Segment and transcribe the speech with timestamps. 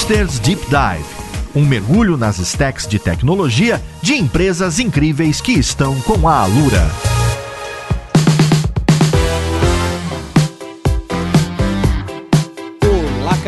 [0.00, 1.20] Hipsters Deep Dive
[1.54, 6.88] um mergulho nas stacks de tecnologia de empresas incríveis que estão com a Alura.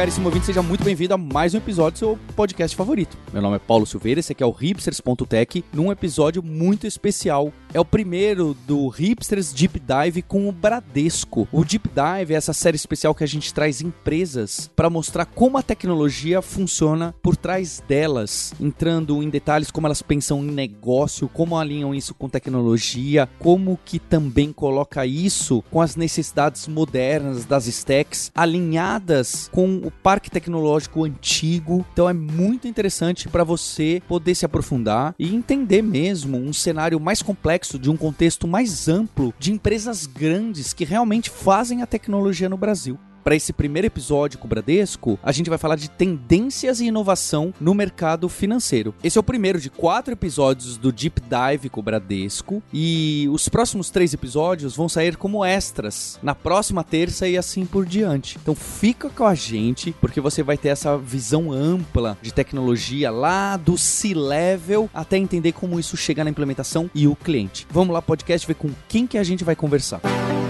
[0.02, 3.16] caríssimo ouvinte, seja muito bem-vindo a mais um episódio do seu podcast favorito.
[3.32, 7.52] Meu nome é Paulo Silveira, esse aqui é o Hipsters.tech, num episódio muito especial.
[7.74, 11.48] É o primeiro do Hipsters Deep Dive com o Bradesco.
[11.50, 15.56] O Deep Dive é essa série especial que a gente traz empresas para mostrar como
[15.56, 21.56] a tecnologia funciona por trás delas, entrando em detalhes como elas pensam em negócio, como
[21.56, 28.30] alinham isso com tecnologia, como que também coloca isso com as necessidades modernas das stacks,
[28.34, 31.86] alinhadas com o parque tecnológico antigo.
[31.94, 37.22] Então é muito interessante para você poder se aprofundar e entender mesmo um cenário mais
[37.22, 42.56] complexo, de um contexto mais amplo, de empresas grandes que realmente fazem a tecnologia no
[42.56, 46.86] Brasil para esse primeiro episódio com o Bradesco, a gente vai falar de tendências e
[46.86, 48.94] inovação no mercado financeiro.
[49.02, 53.48] Esse é o primeiro de quatro episódios do Deep Dive com o Bradesco e os
[53.48, 58.38] próximos três episódios vão sair como extras na próxima terça e assim por diante.
[58.40, 63.56] Então fica com a gente porque você vai ter essa visão ampla de tecnologia lá
[63.56, 67.66] do C-level até entender como isso chega na implementação e o cliente.
[67.70, 70.00] Vamos lá podcast ver com quem que a gente vai conversar.
[70.02, 70.41] Música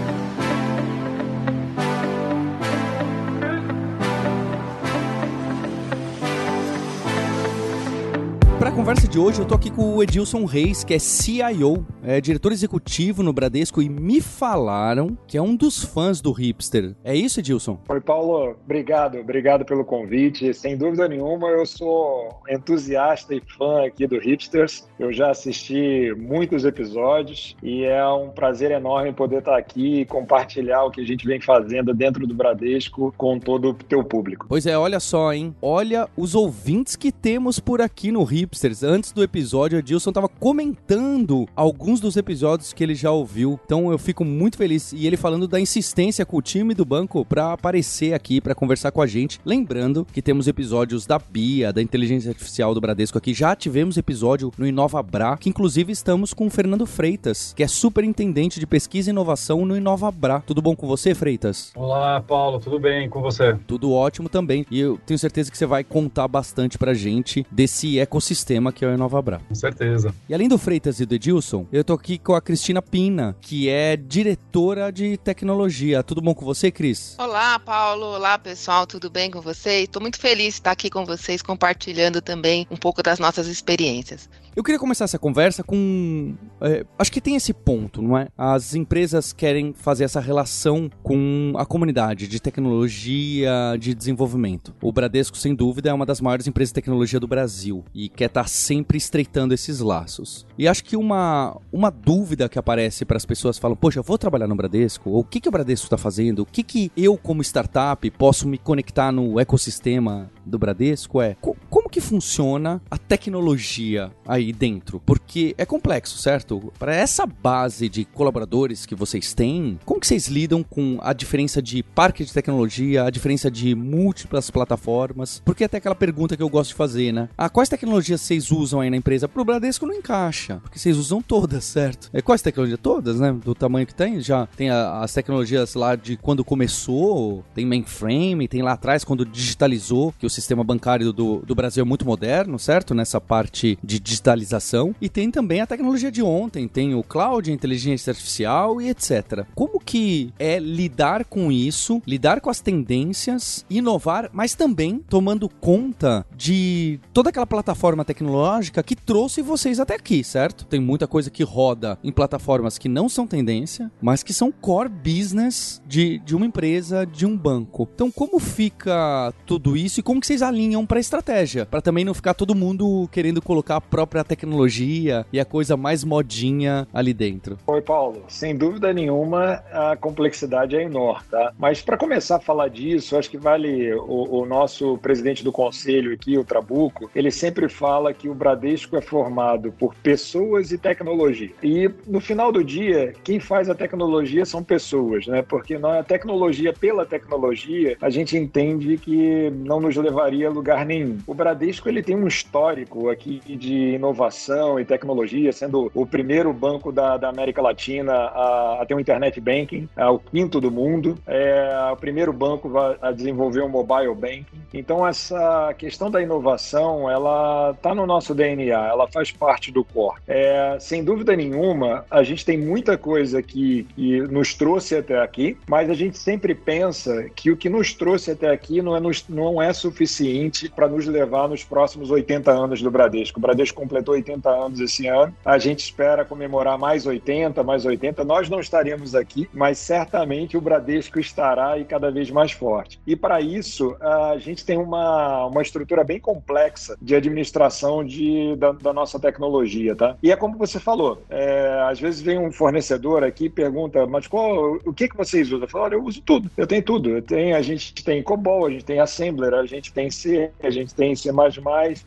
[8.63, 11.85] para a conversa de hoje, eu tô aqui com o Edilson Reis, que é CIO,
[12.01, 16.95] é diretor executivo no Bradesco, e me falaram que é um dos fãs do Hipster.
[17.03, 17.77] É isso, Edilson?
[17.89, 18.55] Oi, Paulo.
[18.63, 20.53] Obrigado, obrigado pelo convite.
[20.53, 24.87] Sem dúvida nenhuma, eu sou entusiasta e fã aqui do Hipsters.
[24.97, 30.85] Eu já assisti muitos episódios e é um prazer enorme poder estar aqui e compartilhar
[30.85, 34.45] o que a gente vem fazendo dentro do Bradesco com todo o teu público.
[34.47, 35.53] Pois é, olha só, hein?
[35.61, 40.11] Olha os ouvintes que temos por aqui no Hipster hipsters, antes do episódio, o Edilson
[40.11, 43.59] tava comentando alguns dos episódios que ele já ouviu.
[43.65, 44.93] Então eu fico muito feliz.
[44.93, 48.91] E ele falando da insistência com o time do banco para aparecer aqui, para conversar
[48.91, 49.39] com a gente.
[49.43, 53.33] Lembrando que temos episódios da BIA, da inteligência artificial do Bradesco aqui.
[53.33, 58.59] Já tivemos episódio no InovaBra, que inclusive estamos com o Fernando Freitas, que é superintendente
[58.59, 60.43] de pesquisa e inovação no InovaBra.
[60.45, 61.71] Tudo bom com você, Freitas?
[61.75, 62.59] Olá, Paulo.
[62.59, 63.57] Tudo bem com você?
[63.65, 64.65] Tudo ótimo também.
[64.69, 68.83] E eu tenho certeza que você vai contar bastante pra gente desse ecossistema sistema que
[68.83, 69.41] é o InovaBra.
[69.47, 70.13] Com certeza.
[70.27, 73.69] E além do Freitas e do Edilson, eu tô aqui com a Cristina Pina, que
[73.69, 76.03] é diretora de tecnologia.
[76.03, 77.15] Tudo bom com você, Cris?
[77.17, 78.05] Olá, Paulo.
[78.05, 78.85] Olá, pessoal.
[78.85, 79.83] Tudo bem com vocês?
[79.83, 84.29] Estou muito feliz de estar aqui com vocês, compartilhando também um pouco das nossas experiências.
[84.55, 86.35] Eu queria começar essa conversa com.
[86.61, 88.27] É, acho que tem esse ponto, não é?
[88.37, 94.73] As empresas querem fazer essa relação com a comunidade de tecnologia, de desenvolvimento.
[94.79, 98.25] O Bradesco, sem dúvida, é uma das maiores empresas de tecnologia do Brasil e quer
[98.25, 100.45] estar tá sempre estreitando esses laços.
[100.55, 104.19] E acho que uma, uma dúvida que aparece para as pessoas falam: Poxa, eu vou
[104.19, 105.09] trabalhar no Bradesco?
[105.09, 106.43] Ou o que, que o Bradesco está fazendo?
[106.43, 111.19] O que, que eu, como startup, posso me conectar no ecossistema do Bradesco?
[111.19, 114.51] É como que funciona a tecnologia aí?
[114.63, 114.99] dentro?
[115.05, 116.73] Porque é complexo, certo?
[116.79, 121.61] Para essa base de colaboradores que vocês têm, como que vocês lidam com a diferença
[121.61, 125.41] de parque de tecnologia, a diferença de múltiplas plataformas?
[125.45, 127.29] Porque até aquela pergunta que eu gosto de fazer, né?
[127.37, 129.27] Ah, quais tecnologias vocês usam aí na empresa?
[129.27, 132.09] Pro Bradesco não encaixa, porque vocês usam todas, certo?
[132.13, 132.79] É, quais tecnologias?
[132.81, 133.31] Todas, né?
[133.31, 138.47] Do tamanho que tem, já tem a, as tecnologias lá de quando começou, tem mainframe,
[138.47, 142.57] tem lá atrás quando digitalizou, que o sistema bancário do, do Brasil é muito moderno,
[142.57, 142.93] certo?
[142.93, 147.49] Nessa parte de digitalização digitalização e tem também a tecnologia de ontem, tem o cloud,
[147.49, 149.45] a inteligência artificial e etc.
[149.53, 156.25] Como que é lidar com isso, lidar com as tendências, inovar, mas também tomando conta
[156.35, 160.65] de toda aquela plataforma tecnológica que trouxe vocês até aqui, certo?
[160.65, 164.89] Tem muita coisa que roda em plataformas que não são tendência, mas que são core
[164.89, 167.87] business de, de uma empresa, de um banco.
[167.93, 171.65] Então, como fica tudo isso e como que vocês alinham para a estratégia?
[171.73, 175.75] Para também não ficar todo mundo querendo colocar a própria a tecnologia e a coisa
[175.75, 177.57] mais modinha ali dentro.
[177.65, 178.21] Oi, Paulo.
[178.27, 181.51] Sem dúvida nenhuma, a complexidade é enorme, tá?
[181.57, 186.13] Mas para começar a falar disso, acho que vale o, o, nosso presidente do conselho
[186.13, 191.53] aqui, o Trabuco, ele sempre fala que o Bradesco é formado por pessoas e tecnologia.
[191.63, 195.41] E no final do dia, quem faz a tecnologia são pessoas, né?
[195.41, 201.17] Porque na tecnologia pela tecnologia, a gente entende que não nos levaria a lugar nenhum.
[201.25, 206.51] O Bradesco Bradesco ele tem um histórico aqui de inovação e tecnologia, sendo o primeiro
[206.51, 210.69] banco da, da América Latina a, a, ter um internet banking, é o quinto do
[210.69, 212.69] mundo, é o primeiro banco
[213.01, 214.61] a desenvolver um mobile banking.
[214.73, 220.19] Então essa questão da inovação, ela está no nosso DNA, ela faz parte do core.
[220.27, 225.57] É, sem dúvida nenhuma, a gente tem muita coisa que, que nos trouxe até aqui,
[225.67, 229.61] mas a gente sempre pensa que o que nos trouxe até aqui não é, não
[229.61, 233.39] é suficiente para nos levar nos próximos 80 anos do Bradesco.
[233.39, 238.23] O Bradesco completou 80 anos esse ano, a gente espera comemorar mais 80, mais 80.
[238.23, 242.99] Nós não estaremos aqui, mas certamente o Bradesco estará e cada vez mais forte.
[243.05, 248.71] E para isso, a gente tem uma, uma estrutura bem complexa de administração de, da,
[248.71, 250.17] da nossa tecnologia, tá?
[250.23, 254.25] E é como você falou, é, às vezes vem um fornecedor aqui e pergunta, mas
[254.25, 255.61] qual, o que, que vocês usam?
[255.61, 257.09] Eu falo, olha, eu uso tudo, eu tenho tudo.
[257.09, 260.69] Eu tenho, a gente tem COBOL, a gente tem Assembler, a gente tem C, a
[260.69, 261.31] gente tem C++,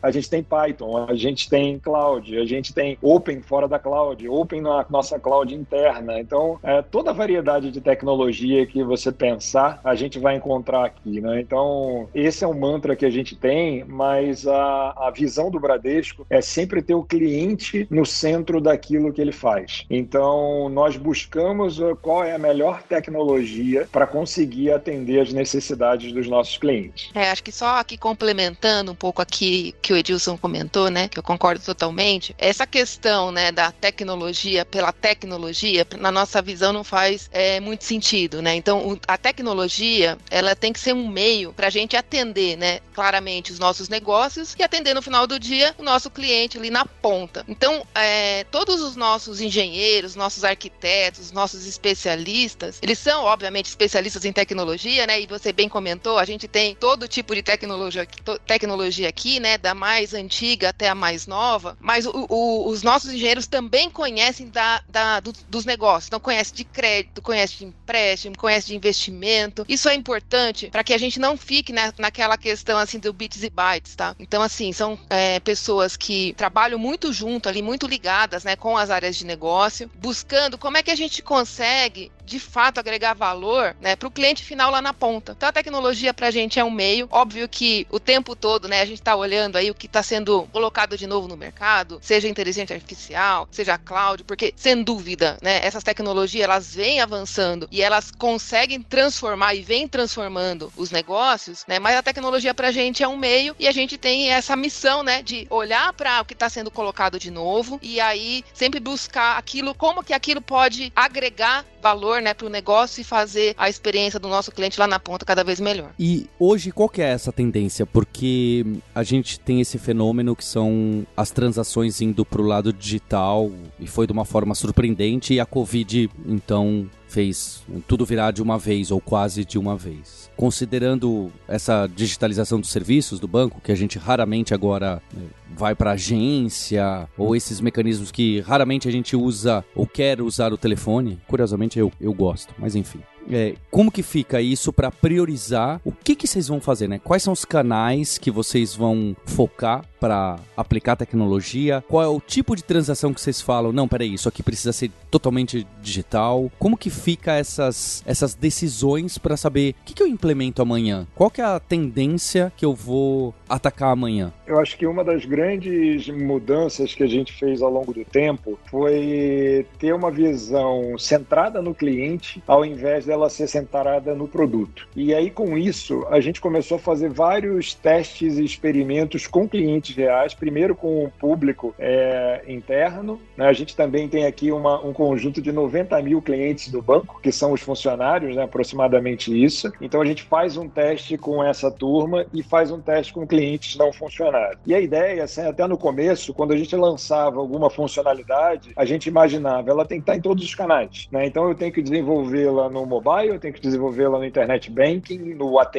[0.01, 4.27] a gente tem Python, a gente tem Cloud, a gente tem Open fora da Cloud,
[4.27, 6.19] Open na nossa Cloud interna.
[6.19, 11.21] Então, é, toda a variedade de tecnologia que você pensar, a gente vai encontrar aqui,
[11.21, 11.39] né?
[11.39, 16.25] Então, esse é um mantra que a gente tem, mas a, a visão do Bradesco
[16.29, 19.85] é sempre ter o cliente no centro daquilo que ele faz.
[19.89, 26.57] Então, nós buscamos qual é a melhor tecnologia para conseguir atender as necessidades dos nossos
[26.57, 27.09] clientes.
[27.13, 31.19] É, acho que só aqui complementando um pouco aqui que o Edilson comentou, né, que
[31.19, 37.29] eu concordo totalmente, essa questão, né, da tecnologia pela tecnologia, na nossa visão não faz
[37.31, 38.55] é, muito sentido, né?
[38.55, 43.51] Então, a tecnologia, ela tem que ser um meio para a gente atender, né, claramente
[43.51, 47.45] os nossos negócios e atender no final do dia o nosso cliente ali na ponta.
[47.47, 54.33] Então, é, todos os nossos engenheiros, nossos arquitetos, nossos especialistas, eles são, obviamente, especialistas em
[54.33, 55.21] tecnologia, né?
[55.21, 58.07] E você bem comentou, a gente tem todo tipo de tecnologia,
[58.45, 59.57] tecnologia aqui, né?
[59.57, 64.49] Da mais antiga até a mais nova, mas o, o, os nossos engenheiros também conhecem
[64.49, 66.07] da, da do, dos negócios.
[66.07, 69.65] Então, conhece de crédito, conhece de empréstimo, conhece de investimento.
[69.67, 73.43] Isso é importante para que a gente não fique na, naquela questão assim do bits
[73.43, 74.15] e bytes, tá?
[74.19, 78.89] Então, assim, são é, pessoas que trabalham muito junto ali, muito ligadas, né, com as
[78.89, 83.95] áreas de negócio, buscando como é que a gente consegue de fato agregar valor né,
[83.95, 85.33] para o cliente final lá na ponta.
[85.35, 87.07] Então a tecnologia para a gente é um meio.
[87.09, 90.43] Óbvio que o tempo todo né, a gente está olhando aí o que está sendo
[90.51, 95.83] colocado de novo no mercado, seja inteligência artificial, seja cloud, porque sem dúvida né, essas
[95.83, 101.95] tecnologias elas vêm avançando e elas conseguem transformar e vêm transformando os negócios, né, mas
[101.95, 105.21] a tecnologia para a gente é um meio e a gente tem essa missão né,
[105.23, 109.73] de olhar para o que está sendo colocado de novo e aí sempre buscar aquilo,
[109.73, 114.27] como que aquilo pode agregar valor né, para o negócio e fazer a experiência do
[114.27, 115.91] nosso cliente lá na ponta cada vez melhor.
[115.99, 117.85] E hoje qual que é essa tendência?
[117.85, 123.51] Porque a gente tem esse fenômeno que são as transações indo para o lado digital
[123.79, 128.57] e foi de uma forma surpreendente e a Covid então fez tudo virar de uma
[128.57, 130.29] vez ou quase de uma vez.
[130.35, 135.23] Considerando essa digitalização dos serviços do banco, que a gente raramente agora né,
[135.55, 140.57] vai para agência, ou esses mecanismos que raramente a gente usa ou quer usar o
[140.57, 142.99] telefone, curiosamente eu, eu gosto, mas enfim.
[143.29, 147.01] É, como que fica isso para priorizar o que, que vocês vão fazer, né?
[147.03, 151.83] Quais são os canais que vocês vão focar para aplicar tecnologia?
[151.89, 153.73] Qual é o tipo de transação que vocês falam?
[153.73, 156.49] Não, peraí, isso aqui precisa ser totalmente digital.
[156.57, 161.05] Como que fica essas, essas decisões para saber o que, que eu implemento amanhã?
[161.13, 164.31] Qual que é a tendência que eu vou atacar amanhã?
[164.45, 168.57] Eu acho que uma das grandes mudanças que a gente fez ao longo do tempo
[168.69, 174.87] foi ter uma visão centrada no cliente ao invés dela ser centrada no produto.
[174.95, 179.95] E aí, com isso, a gente começou a fazer vários testes e experimentos com clientes
[179.95, 183.21] reais, primeiro com o público é, interno.
[183.35, 183.45] Né?
[183.45, 187.31] A gente também tem aqui uma, um conjunto de 90 mil clientes do banco, que
[187.31, 188.43] são os funcionários, né?
[188.43, 189.71] aproximadamente isso.
[189.81, 193.75] Então, a gente faz um teste com essa turma e faz um teste com clientes
[193.75, 194.59] não funcionários.
[194.65, 199.07] E a ideia, assim, até no começo, quando a gente lançava alguma funcionalidade, a gente
[199.07, 201.07] imaginava, ela tem que estar em todos os canais.
[201.11, 201.25] Né?
[201.25, 205.59] Então, eu tenho que desenvolvê-la no mobile, eu tenho que desenvolvê-la no internet banking, no
[205.59, 205.76] ATM,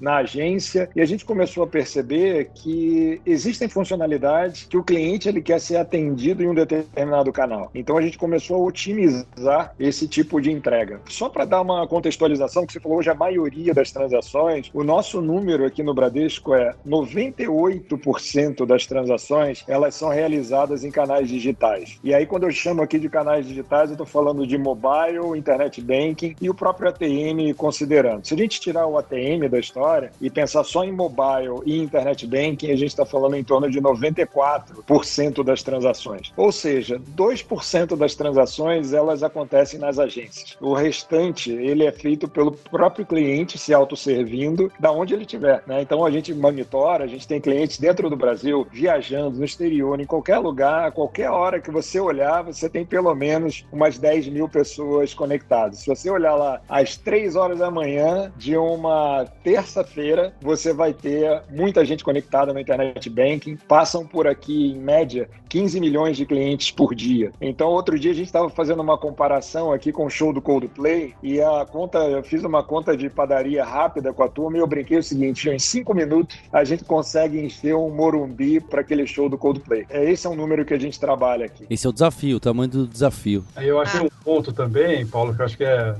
[0.00, 0.88] na agência.
[0.94, 5.76] E a gente começou a perceber que existem funcionalidades que o cliente ele quer ser
[5.76, 7.70] atendido em um determinado canal.
[7.74, 11.00] Então, a gente começou a otimizar esse tipo de entrega.
[11.08, 15.20] Só para dar uma contextualização, que você falou hoje, a maioria das transações, o nosso
[15.20, 21.98] número aqui no Bradesco é 98% das transações elas são realizadas em canais digitais.
[22.02, 25.80] E aí, quando eu chamo aqui de canais digitais, eu estou falando de mobile, internet
[25.80, 28.26] banking e o próprio ATM considerando.
[28.26, 32.26] Se a gente tirar o ATM da história e pensar só em mobile e internet
[32.26, 36.32] banking, a gente está falando em torno de 94% das transações.
[36.36, 40.56] Ou seja, 2% das transações elas acontecem nas agências.
[40.60, 45.62] O restante ele é feito pelo próprio cliente se autosservindo da onde ele estiver.
[45.66, 45.82] Né?
[45.82, 50.06] Então a gente monitora, a gente tem clientes dentro do Brasil, viajando no exterior, em
[50.06, 54.48] qualquer lugar, a qualquer hora que você olhar, você tem pelo menos umas 10 mil
[54.48, 55.80] pessoas conectadas.
[55.80, 61.42] Se você olhar lá às 3 horas da manhã de uma terça-feira, você vai ter
[61.50, 63.56] muita gente conectada no internet banking.
[63.68, 67.32] Passam por aqui, em média, 15 milhões de clientes por dia.
[67.40, 71.14] Então, outro dia a gente estava fazendo uma comparação aqui com o show do Coldplay
[71.22, 74.66] e a conta, eu fiz uma conta de padaria rápida com a turma e eu
[74.66, 79.28] brinquei o seguinte: em cinco minutos a gente consegue encher um Morumbi para aquele show
[79.28, 79.86] do Coldplay.
[79.90, 81.66] É, esse é um número que a gente trabalha aqui.
[81.68, 83.44] Esse é o desafio, o tamanho do desafio.
[83.60, 85.94] Eu acho um ponto também, Paulo, que eu acho que é,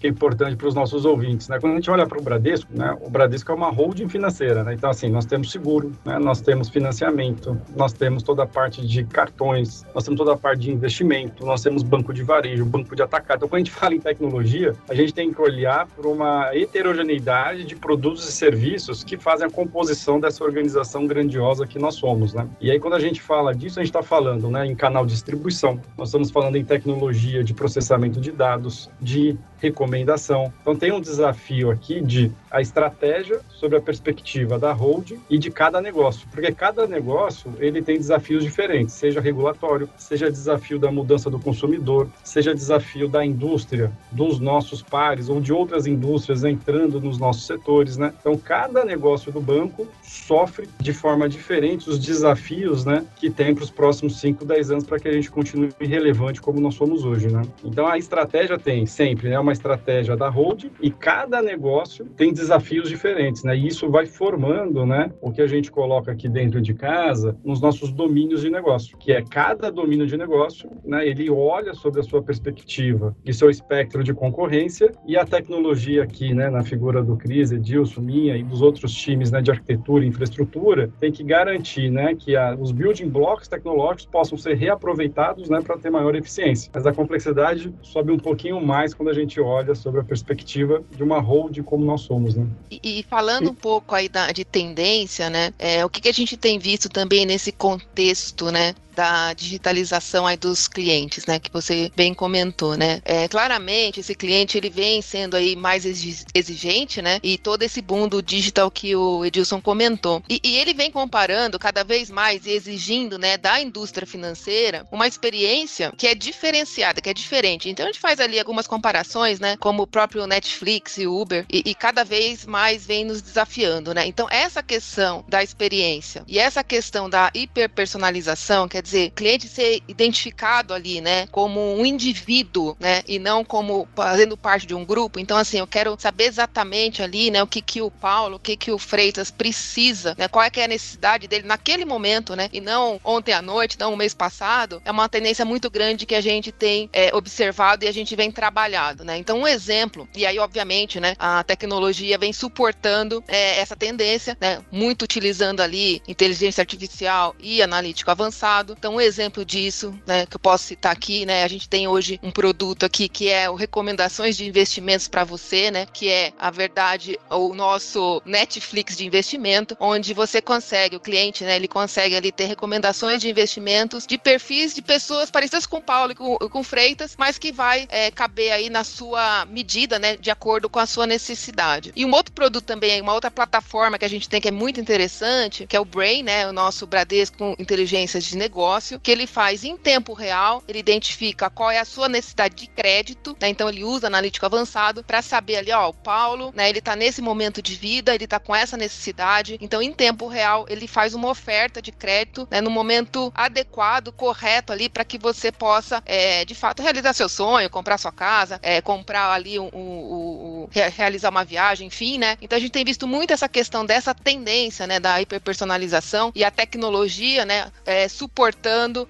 [0.00, 1.48] que é importante para os nossos ouvintes.
[1.48, 1.58] Né?
[1.60, 4.62] Quando a gente olha para o Bradesco, né, o Bradesco é uma holding financeira.
[4.62, 4.74] Né?
[4.74, 6.18] Então, assim, nós temos seguro, né?
[6.18, 10.60] nós temos financiamento, nós temos toda a parte de cartões, nós temos toda a parte
[10.60, 13.38] de investimento, nós temos banco de varejo, banco de atacado.
[13.38, 17.64] Então, quando a gente fala em tecnologia, a gente tem que olhar para uma heterogeneidade
[17.64, 22.34] de produtos e serviços que fazem a composição dessa organização grandiosa que nós somos.
[22.34, 22.46] Né?
[22.60, 25.12] E aí, quando a gente fala disso, a gente está falando né, em canal de
[25.12, 30.52] distribuição, nós estamos falando em tecnologia de processamento de dados, de recomendação.
[30.60, 35.50] Então tem um desafio aqui de a estratégia sobre a perspectiva da holding e de
[35.50, 41.30] cada negócio, porque cada negócio ele tem desafios diferentes, seja regulatório, seja desafio da mudança
[41.30, 47.18] do consumidor, seja desafio da indústria, dos nossos pares ou de outras indústrias entrando nos
[47.18, 48.12] nossos setores, né?
[48.20, 53.64] Então cada negócio do banco sofre de forma diferente os desafios, né, que tem para
[53.64, 57.28] os próximos 5, 10 anos para que a gente continue relevante como nós somos hoje,
[57.28, 57.42] né?
[57.64, 62.41] Então a estratégia tem sempre, né, uma estratégia da hold e cada negócio tem desafios
[62.88, 63.56] diferentes, né?
[63.56, 67.60] E isso vai formando, né, o que a gente coloca aqui dentro de casa nos
[67.60, 72.02] nossos domínios de negócio, que é cada domínio de negócio, né, ele olha sobre a
[72.02, 77.16] sua perspectiva e seu espectro de concorrência e a tecnologia aqui, né, na figura do
[77.16, 81.90] Cris, Edilson, minha e dos outros times, né, de arquitetura e infraestrutura, tem que garantir,
[81.90, 86.70] né, que a, os building blocks tecnológicos possam ser reaproveitados, né, para ter maior eficiência.
[86.74, 91.02] Mas a complexidade sobe um pouquinho mais quando a gente olha sobre a perspectiva de
[91.02, 92.46] uma hold como nós somos, né?
[92.70, 93.48] E, e falando e...
[93.50, 95.52] um pouco aí da, de tendência, né?
[95.58, 98.74] É, o que, que a gente tem visto também nesse contexto, né?
[98.94, 103.00] Da digitalização aí dos clientes, né, que você bem comentou, né?
[103.04, 107.18] É, claramente esse cliente ele vem sendo aí mais exigente, né?
[107.22, 110.22] E todo esse boom do digital que o Edilson comentou.
[110.28, 115.06] E, e ele vem comparando cada vez mais e exigindo, né, da indústria financeira uma
[115.06, 117.68] experiência que é diferenciada, que é diferente.
[117.68, 121.62] Então a gente faz ali algumas comparações, né, como o próprio Netflix e Uber, e,
[121.66, 124.06] e cada vez mais vem nos desafiando, né?
[124.06, 129.80] Então essa questão da experiência e essa questão da hiperpersonalização, que quer dizer, cliente ser
[129.86, 135.20] identificado ali, né, como um indivíduo, né, e não como fazendo parte de um grupo.
[135.20, 138.56] Então, assim, eu quero saber exatamente ali, né, o que que o Paulo, o que
[138.56, 142.48] que o Freitas precisa, né, qual é que é a necessidade dele naquele momento, né,
[142.52, 144.82] e não ontem à noite, não o mês passado.
[144.84, 148.30] É uma tendência muito grande que a gente tem é, observado e a gente vem
[148.30, 149.16] trabalhado, né.
[149.16, 154.60] Então, um exemplo, e aí, obviamente, né, a tecnologia vem suportando é, essa tendência, né,
[154.70, 158.76] muito utilizando ali inteligência artificial e analítico avançado, mercado.
[158.78, 162.18] Então, um exemplo disso, né, que eu posso citar aqui, né, a gente tem hoje
[162.22, 166.50] um produto aqui que é o recomendações de investimentos para você, né, que é a
[166.50, 172.32] verdade o nosso Netflix de investimento, onde você consegue, o cliente, né, ele consegue ali
[172.32, 176.62] ter recomendações de investimentos de perfis de pessoas parecidas com o Paulo e com, com
[176.62, 180.86] Freitas, mas que vai é, caber aí na sua medida, né, de acordo com a
[180.86, 181.92] sua necessidade.
[181.94, 184.80] E um outro produto também, uma outra plataforma que a gente tem que é muito
[184.80, 189.10] interessante, que é o Brain, né, o nosso Bradesco com inteligências de negócio negócio que
[189.10, 193.48] ele faz em tempo real, ele identifica qual é a sua necessidade de crédito, né?
[193.48, 197.20] Então ele usa analítico avançado para saber ali, ó, o Paulo, né, ele tá nesse
[197.20, 199.58] momento de vida, ele tá com essa necessidade.
[199.60, 204.72] Então em tempo real ele faz uma oferta de crédito, né, no momento adequado, correto
[204.72, 208.80] ali para que você possa, é, de fato, realizar seu sonho, comprar sua casa, é,
[208.80, 212.36] comprar ali o, o, re realizar uma viagem, enfim, né?
[212.40, 216.50] Então a gente tem visto muito essa questão dessa tendência, né, da hiperpersonalização e a
[216.50, 218.51] tecnologia, né, é, suportando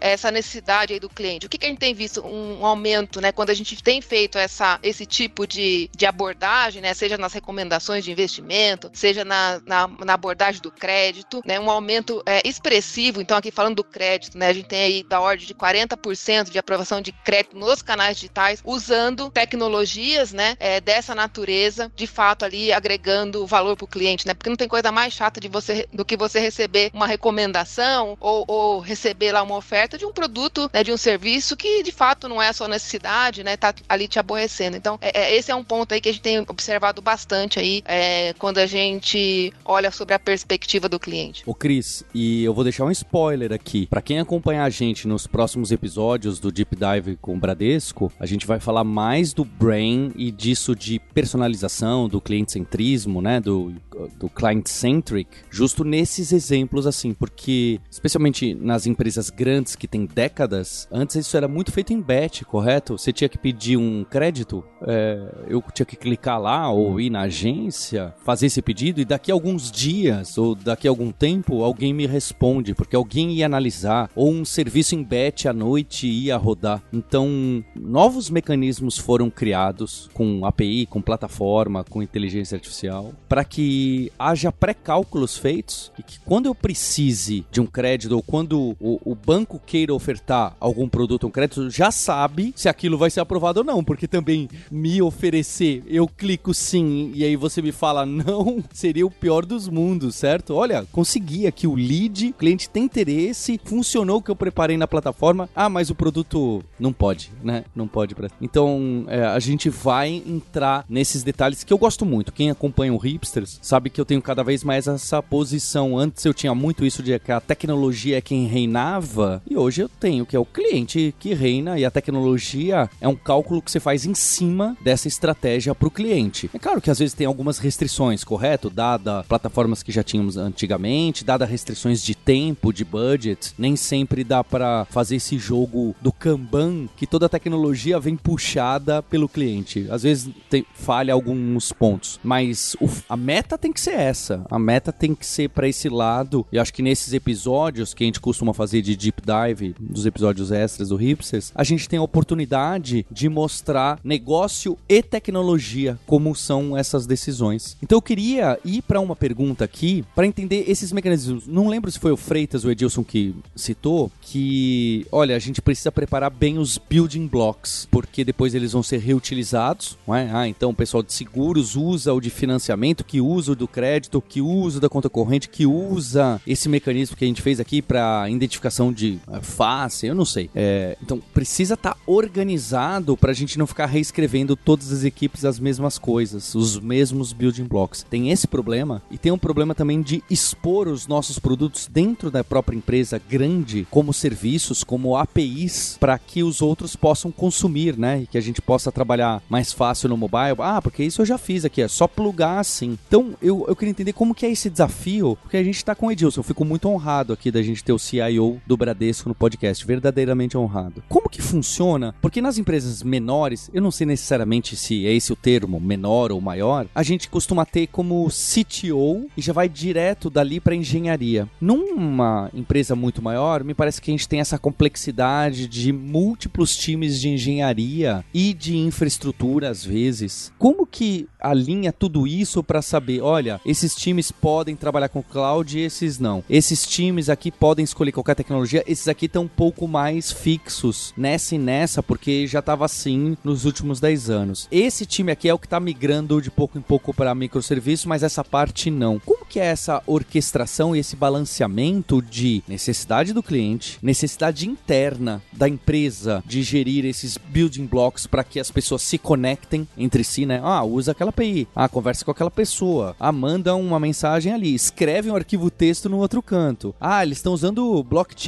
[0.01, 1.47] essa necessidade aí do cliente.
[1.47, 2.25] O que, que a gente tem visto?
[2.25, 6.83] Um, um aumento, né, quando a gente tem feito essa, esse tipo de, de abordagem,
[6.83, 11.71] né, seja nas recomendações de investimento, seja na, na, na abordagem do crédito, né, um
[11.71, 13.21] aumento é, expressivo.
[13.21, 16.59] Então, aqui falando do crédito, né, a gente tem aí da ordem de 40% de
[16.59, 22.73] aprovação de crédito nos canais digitais, usando tecnologias, né, é, dessa natureza, de fato ali
[22.73, 26.05] agregando valor para o cliente, né, porque não tem coisa mais chata de você do
[26.05, 30.85] que você receber uma recomendação ou, ou receber lá uma oferta de um produto, né,
[30.85, 34.77] de um serviço que de fato não é sua necessidade, né, tá ali te aborrecendo.
[34.77, 37.83] Então, é, é, esse é um ponto aí que a gente tem observado bastante aí
[37.85, 41.43] é, quando a gente olha sobre a perspectiva do cliente.
[41.47, 43.87] O Cris, e eu vou deixar um spoiler aqui.
[43.87, 48.27] Para quem acompanhar a gente nos próximos episódios do Deep Dive com o Bradesco, a
[48.27, 53.73] gente vai falar mais do Brain e disso de personalização, do cliente-centrismo, né, do,
[54.17, 61.17] do client-centric, justo nesses exemplos assim, porque especialmente nas empresas grandes que têm décadas, antes
[61.17, 62.97] isso era muito feito em batch, correto?
[62.99, 67.23] Você tinha que pedir um crédito, é, eu tinha que clicar lá ou ir na
[67.23, 71.93] agência, fazer esse pedido e daqui a alguns dias ou daqui a algum tempo alguém
[71.93, 76.83] me responde, porque alguém ia analisar ou um serviço em batch à noite ia rodar.
[76.93, 84.53] Então, novos mecanismos foram criados com API, com plataforma, com inteligência artificial, para que haja
[84.53, 89.61] pré-cálculos feitos e que quando eu precise de um crédito ou quando o, o banco
[89.65, 93.83] queira ofertar algum produto, um crédito, já sabe se aquilo vai ser aprovado ou não,
[93.83, 99.11] porque também me oferecer, eu clico sim e aí você me fala não, seria o
[99.11, 100.55] pior dos mundos, certo?
[100.55, 104.87] Olha, consegui aqui o lead, o cliente tem interesse, funcionou o que eu preparei na
[104.87, 107.65] plataforma, ah, mas o produto não pode, né?
[107.75, 108.15] Não pode.
[108.15, 108.29] Pra...
[108.41, 112.33] Então, é, a gente vai entrar nesses detalhes que eu gosto muito.
[112.33, 115.97] Quem acompanha o Hipsters sabe que eu tenho cada vez mais essa posição.
[115.99, 119.02] Antes eu tinha muito isso de que a tecnologia é quem reinava,
[119.49, 123.17] e hoje eu tenho que é o cliente que reina e a tecnologia é um
[123.17, 126.51] cálculo que você faz em cima dessa estratégia para o cliente.
[126.53, 128.71] É claro que às vezes tem algumas restrições, correto?
[128.71, 134.45] Dada plataformas que já tínhamos antigamente, dada restrições de tempo, de budget, nem sempre dá
[134.45, 139.87] para fazer esse jogo do Kanban que toda a tecnologia vem puxada pelo cliente.
[139.91, 142.77] Às vezes tem, falha alguns pontos, mas
[143.09, 144.45] a meta tem que ser essa.
[144.51, 146.47] A meta tem que ser para esse lado.
[146.53, 150.51] E acho que nesses episódios que a gente costuma fazer de deep dive, dos episódios
[150.51, 156.77] extras do Hipsters, a gente tem a oportunidade de mostrar negócio e tecnologia como são
[156.77, 157.77] essas decisões.
[157.83, 161.47] Então eu queria ir para uma pergunta aqui para entender esses mecanismos.
[161.47, 165.63] Não lembro se foi o Freitas ou o Edilson que citou que, olha, a gente
[165.63, 170.31] precisa preparar bem os building blocks, porque depois eles vão ser reutilizados, é?
[170.33, 174.21] Ah, então o pessoal de seguros usa o de financiamento, que usa o do crédito,
[174.21, 178.29] que usa da conta corrente, que usa esse mecanismo que a gente fez aqui para
[178.31, 180.49] identificação de eh, face, eu não sei.
[180.55, 185.45] É, então precisa estar tá organizado para a gente não ficar reescrevendo todas as equipes
[185.45, 188.05] as mesmas coisas, os mesmos building blocks.
[188.09, 192.43] Tem esse problema e tem um problema também de expor os nossos produtos dentro da
[192.43, 198.23] própria empresa grande como serviços, como APIs, para que os outros possam consumir, né?
[198.23, 200.57] E que a gente possa trabalhar mais fácil no mobile.
[200.59, 202.99] Ah, porque isso eu já fiz aqui, é só plugar assim.
[203.09, 206.07] Então, eu, eu queria entender como que é esse desafio, porque a gente está com
[206.07, 206.41] o Edilson.
[206.41, 210.57] Eu fico muito honrado aqui da gente ter o CIO do Bradesco no podcast, verdadeiramente
[210.57, 211.03] honrado.
[211.09, 212.15] Como que funciona?
[212.21, 216.41] Porque nas empresas menores, eu não sei necessariamente se é esse o termo, menor ou
[216.41, 221.49] maior, a gente costuma ter como CTO e já vai direto dali para engenharia.
[221.61, 227.21] Numa empresa muito maior, me parece que a gente tem essa complexidade de múltiplos times
[227.21, 230.53] de engenharia e de infraestrutura às vezes.
[230.59, 235.83] Como que alinha tudo isso para saber, olha, esses times podem trabalhar com cloud e
[235.83, 236.45] esses não.
[236.49, 238.52] Esses times aqui podem escolher qualquer tecnologia,
[238.87, 243.65] esses aqui estão um pouco mais fixos nessa e nessa porque já estava assim nos
[243.65, 244.69] últimos 10 anos.
[244.71, 248.23] Esse time aqui é o que está migrando de pouco em pouco para microserviços, mas
[248.23, 249.19] essa parte não.
[249.19, 255.69] Como que é essa orquestração e esse balanceamento de necessidade do cliente, necessidade interna da
[255.69, 260.61] empresa de gerir esses building blocks para que as pessoas se conectem entre si, né?
[260.63, 261.69] Ah, usa aquela API.
[261.75, 263.15] Ah, conversa com aquela pessoa.
[263.19, 266.95] Ah, manda uma mensagem ali, escreve um arquivo texto no outro canto.
[267.01, 268.42] Ah, eles estão usando blockchain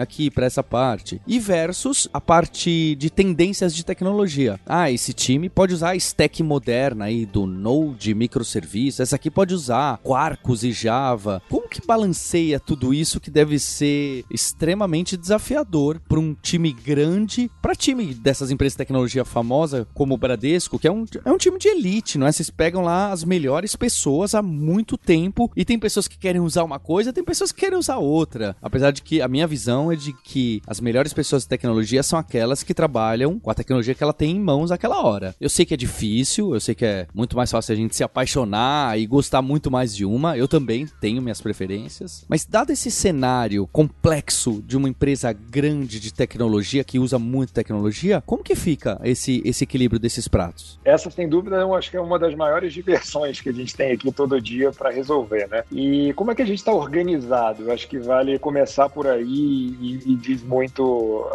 [0.00, 1.20] aqui para essa parte.
[1.26, 4.60] E versus a parte de tendências de tecnologia.
[4.66, 9.00] Ah, esse time pode usar a stack moderna aí do Node, microserviços.
[9.00, 11.42] Essa aqui pode usar Quarkus e Java.
[11.48, 17.74] Como que balanceia tudo isso que deve ser extremamente desafiador para um time grande, para
[17.74, 21.58] time dessas empresas de tecnologia famosa como o Bradesco, que é um, é um time
[21.58, 22.32] de elite, não é?
[22.32, 26.64] Vocês pegam lá as melhores pessoas há muito tempo e tem pessoas que querem usar
[26.64, 28.56] uma coisa, tem pessoas que querem usar outra.
[28.60, 32.18] Apesar de que a minha visão é de que as melhores pessoas de tecnologia são
[32.18, 35.34] aquelas que trabalham com a tecnologia que ela tem em mãos naquela hora.
[35.40, 38.02] Eu sei que é difícil, eu sei que é muito mais fácil a gente se
[38.02, 40.36] apaixonar e gostar muito mais de uma.
[40.36, 42.24] Eu também tenho minhas preferências.
[42.28, 48.22] Mas dado esse cenário complexo de uma empresa grande de tecnologia que usa muito tecnologia,
[48.26, 50.78] como que fica esse, esse equilíbrio desses pratos?
[50.84, 53.92] Essa, sem dúvida, eu acho que é uma das maiores diversões que a gente tem
[53.92, 55.64] aqui todo dia para resolver, né?
[55.70, 57.64] E como é que a gente está organizado?
[57.64, 61.26] Eu acho que vale começar por aí e, e diz muito,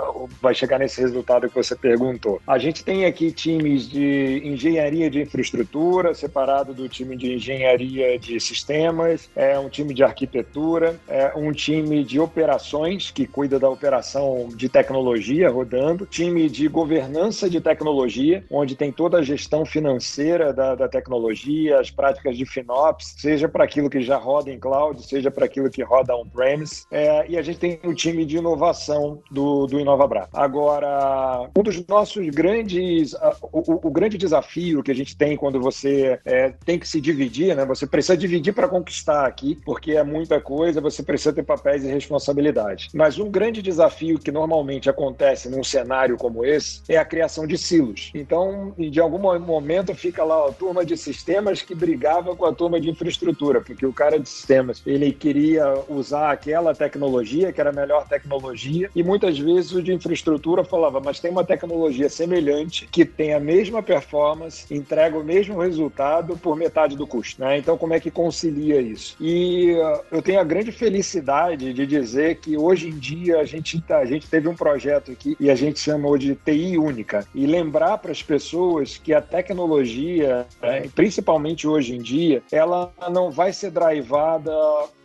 [0.41, 2.41] vai chegar nesse resultado que você perguntou.
[2.45, 8.39] A gente tem aqui times de engenharia de infraestrutura, separado do time de engenharia de
[8.39, 14.49] sistemas, é um time de arquitetura, é um time de operações, que cuida da operação
[14.55, 20.75] de tecnologia rodando, time de governança de tecnologia, onde tem toda a gestão financeira da,
[20.75, 25.31] da tecnologia, as práticas de FinOps, seja para aquilo que já roda em cloud, seja
[25.31, 26.85] para aquilo que roda on-premise.
[26.91, 30.27] É, e a gente tem o time de inovação do, do InovaBra.
[30.33, 36.19] Agora, um dos nossos grandes, o, o, grande desafio que a gente tem quando você
[36.25, 37.65] é, tem que se dividir, né?
[37.65, 41.87] Você precisa dividir para conquistar aqui, porque é muita coisa, você precisa ter papéis e
[41.87, 42.89] responsabilidades.
[42.93, 47.57] Mas um grande desafio que normalmente acontece num cenário como esse é a criação de
[47.57, 48.11] silos.
[48.13, 52.79] Então, de algum momento fica lá a turma de sistemas que brigava com a turma
[52.79, 58.07] de infraestrutura, porque o cara de sistemas ele queria usar aquela tecnologia que era melhor
[58.07, 63.33] tecnologia e muitas vezes o de infraestrutura falava, mas tem uma tecnologia semelhante que tem
[63.33, 67.41] a mesma performance, entrega o mesmo resultado por metade do custo.
[67.41, 67.57] Né?
[67.57, 69.15] Então, como é que concilia isso?
[69.19, 73.79] E uh, eu tenho a grande felicidade de dizer que hoje em dia a gente,
[73.81, 77.45] tá, a gente teve um projeto aqui e a gente chamou de TI única e
[77.45, 83.51] lembrar para as pessoas que a tecnologia, né, principalmente hoje em dia, ela não vai
[83.51, 84.51] ser drivada